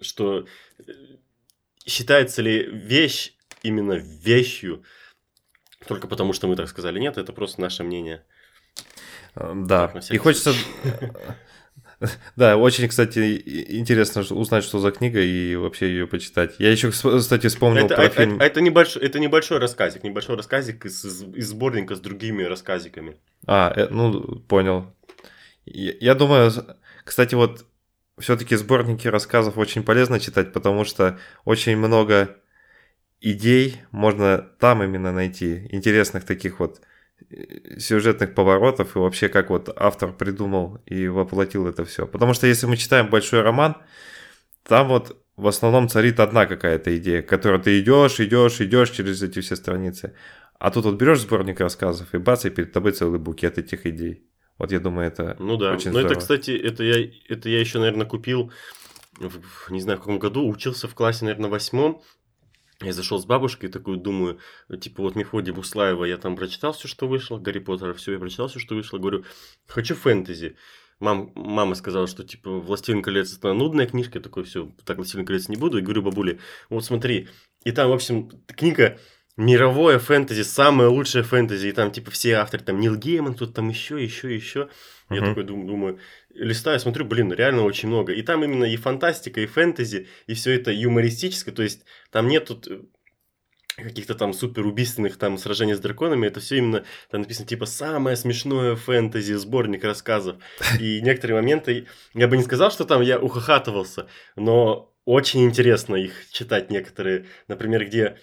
[0.00, 0.46] что
[0.78, 0.82] э,
[1.86, 4.84] считается ли вещь именно вещью,
[5.86, 6.98] только потому, что мы так сказали.
[6.98, 8.24] Нет, это просто наше мнение.
[9.36, 9.92] э, да.
[10.10, 10.54] И хочется...
[12.36, 13.42] Да, очень, кстати,
[13.78, 16.56] интересно узнать, что за книга и вообще ее почитать.
[16.58, 18.38] Я еще, кстати, вспомнил Это, про а- фильм...
[18.40, 23.16] а- это, небольшой, это небольшой рассказик, небольшой рассказик из, из- сборника с другими рассказиками.
[23.46, 24.94] А, э, ну, понял.
[25.66, 26.50] Я, я думаю,
[27.04, 27.66] кстати, вот
[28.18, 32.36] все-таки сборники рассказов очень полезно читать, потому что очень много
[33.20, 36.80] идей можно там именно найти, интересных таких вот
[37.78, 42.06] сюжетных поворотов и вообще как вот автор придумал и воплотил это все.
[42.06, 43.76] Потому что если мы читаем большой роман,
[44.62, 49.22] там вот в основном царит одна какая-то идея, к которой ты идешь, идешь, идешь через
[49.22, 50.14] эти все страницы.
[50.58, 54.24] А тут вот берешь сборник рассказов и бац, и перед тобой целый букет этих идей.
[54.58, 55.72] Вот я думаю, это Ну да.
[55.72, 56.20] очень Но это, здорово.
[56.20, 58.52] кстати, это я, это я еще, наверное, купил,
[59.18, 62.00] в- не знаю, в каком году, учился в классе, наверное, восьмом.
[62.84, 64.38] Я зашел с бабушкой, такой думаю,
[64.80, 68.48] типа вот Мефодия Буслаева, я там прочитал все, что вышло, Гарри Поттера, все, я прочитал
[68.48, 69.24] все, что вышло, говорю,
[69.66, 70.56] хочу фэнтези.
[71.00, 75.26] Мам, мама сказала, что типа «Властелин колец» это нудная книжка, я такой, все, так «Властелин
[75.26, 77.28] колец» не буду, и говорю бабуле, вот смотри,
[77.64, 78.98] и там, в общем, книга
[79.36, 83.68] мировое фэнтези, самое лучшее фэнтези, и там типа все авторы, там Нил Гейман, тут там
[83.68, 84.68] еще, еще, еще.
[85.10, 85.28] Я Мгм.
[85.30, 85.98] такой думаю, думаю,
[86.34, 88.12] листаю, смотрю, блин, реально очень много.
[88.12, 92.46] И там именно и фантастика, и фэнтези, и все это юмористическое, то есть там нет
[92.46, 92.80] тут э,
[93.76, 98.16] каких-то там супер убийственных там сражений с драконами, это все именно там написано типа самое
[98.16, 100.36] смешное фэнтези, сборник рассказов.
[100.78, 104.06] И некоторые моменты, я бы не сказал, что там я ухахатывался,
[104.36, 108.16] но очень интересно их читать некоторые, например, где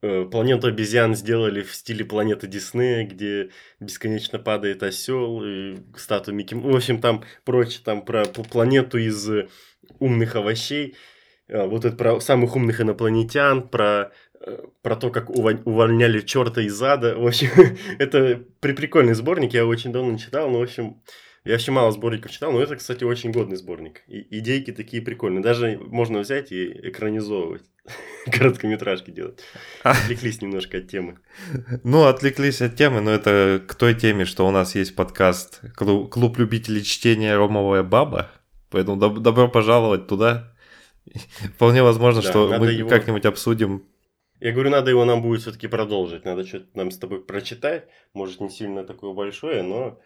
[0.00, 6.74] планету обезьян сделали в стиле планеты Диснея, где бесконечно падает осел, и статуя Микки В
[6.74, 9.48] общем, там прочее, там про планету из э,
[9.98, 10.96] умных овощей,
[11.48, 16.80] э, вот это про самых умных инопланетян, про, э, про то, как увольняли черта из
[16.80, 17.16] ада.
[17.16, 17.50] В общем,
[17.98, 21.02] это при прикольный сборник, я очень давно читал, но, в общем,
[21.44, 24.02] я вообще мало сборников читал, но это, кстати, очень годный сборник.
[24.06, 25.42] И идейки такие прикольные.
[25.42, 27.62] Даже можно взять и экранизовывать.
[28.30, 29.40] Короткометражки делать.
[29.82, 31.18] Отвлеклись немножко от темы.
[31.84, 36.10] Ну, отвлеклись от темы, но это к той теме, что у нас есть подкаст «Клуб,
[36.12, 38.30] клуб любителей чтения «Ромовая баба».
[38.70, 40.52] Поэтому доб- добро пожаловать туда.
[41.54, 43.84] Вполне возможно, Да, что мы его- как-нибудь обсудим.
[44.40, 46.24] Я говорю, надо его нам будет все-таки продолжить.
[46.24, 47.86] Надо что-то нам с тобой прочитать.
[48.12, 49.98] Может, не сильно такое большое, но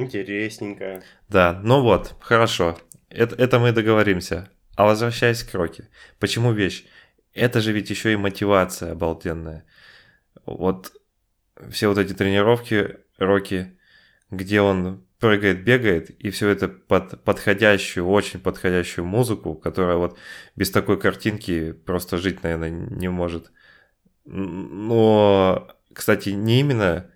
[0.00, 1.02] интересненькое.
[1.28, 2.78] Да, ну вот, хорошо.
[3.08, 4.50] Это, это мы договоримся.
[4.76, 5.88] А возвращаясь к Роке.
[6.18, 6.84] Почему вещь?
[7.34, 9.64] Это же ведь еще и мотивация обалденная.
[10.46, 10.92] Вот
[11.70, 13.76] все вот эти тренировки Роки,
[14.30, 20.16] где он прыгает, бегает, и все это под подходящую, очень подходящую музыку, которая вот
[20.54, 23.50] без такой картинки просто жить, наверное, не может.
[24.24, 27.10] Но, кстати, не именно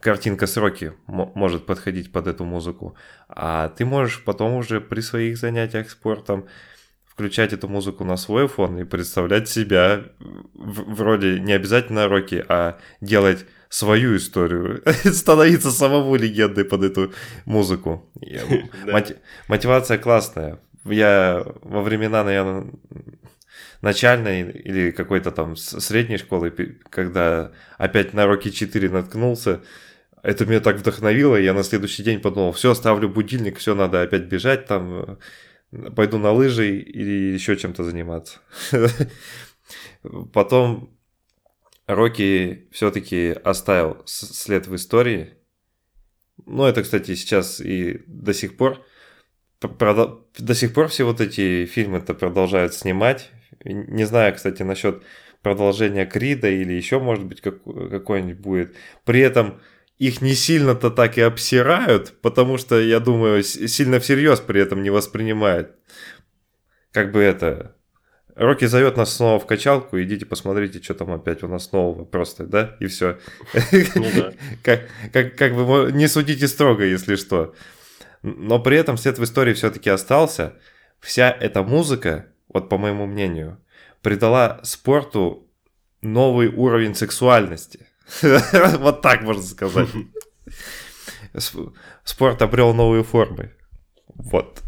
[0.00, 2.96] картинка с Роки мо- может подходить под эту музыку,
[3.28, 6.46] а ты можешь потом уже при своих занятиях спортом
[7.06, 10.04] включать эту музыку на свой фон и представлять себя
[10.54, 17.12] вроде не обязательно Рокки, а делать свою историю, становиться самому легендой под эту
[17.44, 18.10] музыку.
[19.48, 20.58] Мотивация классная.
[20.84, 22.72] Я во времена, наверное,
[23.82, 26.50] начальной или какой-то там средней школы,
[26.90, 29.60] когда опять на Роки 4 наткнулся,
[30.22, 34.24] это меня так вдохновило, я на следующий день подумал, все, ставлю будильник, все, надо опять
[34.24, 35.18] бежать там,
[35.94, 38.38] пойду на лыжи или еще чем-то заниматься.
[40.32, 40.96] Потом
[41.86, 45.34] Рокки все-таки оставил след в истории.
[46.46, 48.84] Ну, это, кстати, сейчас и до сих пор
[49.60, 53.30] до сих пор все вот эти фильмы-то продолжают снимать.
[53.64, 55.02] Не знаю, кстати, насчет
[55.42, 58.76] продолжения Крида или еще, может быть, как, какой-нибудь будет.
[59.04, 59.60] При этом
[60.00, 64.88] их не сильно-то так и обсирают, потому что, я думаю, сильно всерьез при этом не
[64.88, 65.76] воспринимают.
[66.90, 67.76] Как бы это...
[68.34, 72.46] Рокки зовет нас снова в качалку, идите посмотрите, что там опять у нас нового просто,
[72.46, 73.18] да, и все.
[73.94, 74.32] Ну да.
[74.62, 77.54] Как, как, как бы не судите строго, если что.
[78.22, 80.54] Но при этом след в истории все-таки остался.
[81.00, 83.58] Вся эта музыка, вот по моему мнению,
[84.00, 85.46] придала спорту
[86.00, 87.89] новый уровень сексуальности.
[88.78, 89.88] Вот так можно сказать.
[91.34, 91.72] Сп-
[92.04, 93.52] Спорт обрел новые формы.
[94.08, 94.62] Вот.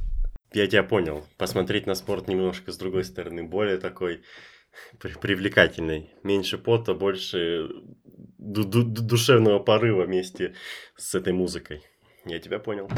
[0.53, 1.27] Я тебя понял.
[1.39, 4.23] Посмотреть на спорт немножко с другой стороны, более такой
[5.01, 6.11] при- привлекательный.
[6.23, 7.69] Меньше пота, больше
[8.39, 10.55] ду- ду- ду- душевного порыва вместе
[10.97, 11.83] с этой музыкой.
[12.25, 12.89] Я тебя понял.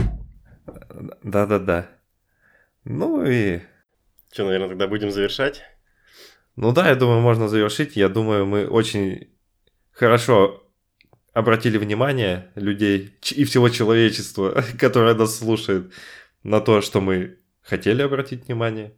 [1.23, 1.89] Да-да-да.
[2.85, 3.61] Ну и...
[4.33, 5.63] Что, наверное, тогда будем завершать?
[6.57, 7.97] Ну да, я думаю, можно завершить.
[7.97, 9.34] Я думаю, мы очень
[9.95, 10.65] хорошо
[11.33, 15.93] обратили внимание людей и всего человечества, которое нас слушает,
[16.43, 18.95] на то, что мы хотели обратить внимание.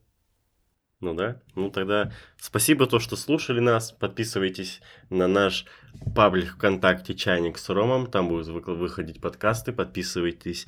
[1.01, 1.41] Ну да.
[1.55, 3.93] Ну тогда спасибо то, что слушали нас.
[3.93, 4.81] Подписывайтесь
[5.11, 5.67] на наш
[6.15, 8.07] паблик ВКонтакте «Чайник с Ромом».
[8.07, 9.73] Там будут вы- выходить подкасты.
[9.73, 10.67] Подписывайтесь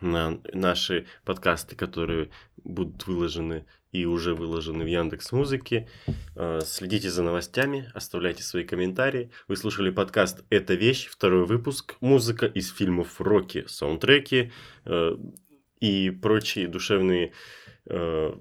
[0.00, 2.30] на наши подкасты, которые
[2.64, 3.66] будут выложены
[3.96, 5.88] и уже выложены в Яндекс Музыке.
[6.64, 9.30] Следите за новостями, оставляйте свои комментарии.
[9.48, 11.96] Вы слушали подкаст «Это вещь», второй выпуск.
[12.00, 14.52] Музыка из фильмов «Рокки», саундтреки
[14.84, 15.16] э,
[15.80, 17.32] и прочие душевные
[17.86, 18.34] э,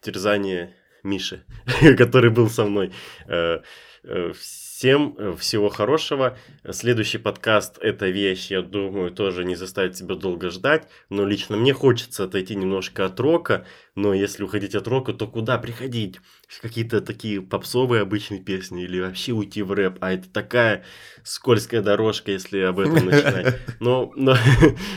[0.00, 1.44] терзания Миши,
[1.98, 2.92] который был со мной.
[3.26, 3.60] Э,
[4.04, 4.32] э,
[4.78, 6.38] Всем э, всего хорошего.
[6.70, 10.86] Следующий подкаст «Это вещь», я думаю, тоже не заставит себя долго ждать.
[11.10, 13.66] Но лично мне хочется отойти немножко от рока.
[13.96, 16.20] Но если уходить от рока, то куда приходить?
[16.46, 19.98] В Какие-то такие попсовые обычные песни или вообще уйти в рэп.
[20.00, 20.84] А это такая
[21.24, 23.56] скользкая дорожка, если об этом начинать.
[23.80, 24.36] Но, но,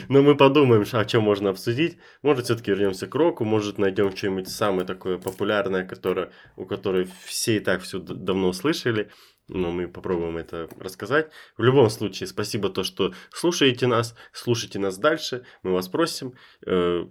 [0.09, 1.97] но мы подумаем, о чем можно обсудить.
[2.21, 7.57] Может, все-таки вернемся к року, может, найдем что-нибудь самое такое популярное, которое, у которой все
[7.57, 9.09] и так все давно слышали.
[9.54, 11.30] Но мы попробуем это рассказать.
[11.58, 15.43] В любом случае, спасибо то, что слушаете нас, слушайте нас дальше.
[15.62, 16.34] Мы вас просим.
[16.66, 17.06] Э,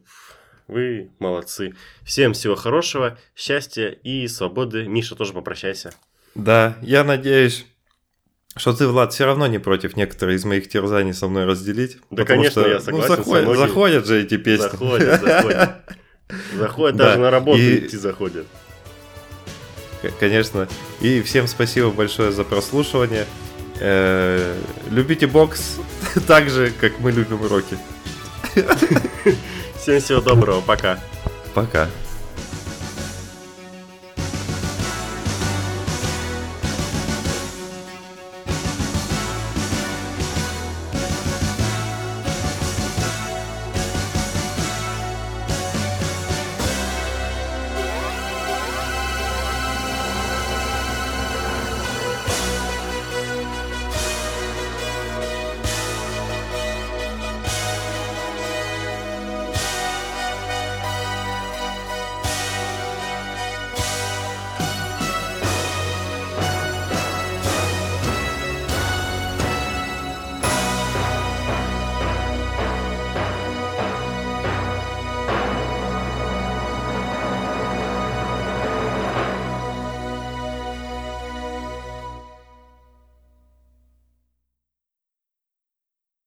[0.67, 1.75] Вы молодцы.
[2.03, 4.87] Всем всего хорошего, счастья и свободы.
[4.87, 5.93] Миша, тоже попрощайся.
[6.35, 7.67] Да, я надеюсь,
[8.57, 11.99] что ты, Влад, все равно не против некоторые из моих терзаний со мной разделить.
[12.11, 13.67] Да, конечно, что, я ну, согласен, со заходят, многими.
[13.67, 14.63] заходят же эти песни.
[14.63, 15.71] Заходят, заходят.
[16.57, 18.47] Заходят, Да, даже на работу идти заходят.
[20.19, 20.69] Конечно.
[21.01, 23.27] И всем спасибо большое за прослушивание.
[23.79, 24.59] Э,
[24.91, 25.77] Любите бокс
[26.27, 27.77] так же, как мы любим уроки.
[29.77, 30.99] Всем всего доброго, пока.
[31.55, 31.89] Пока.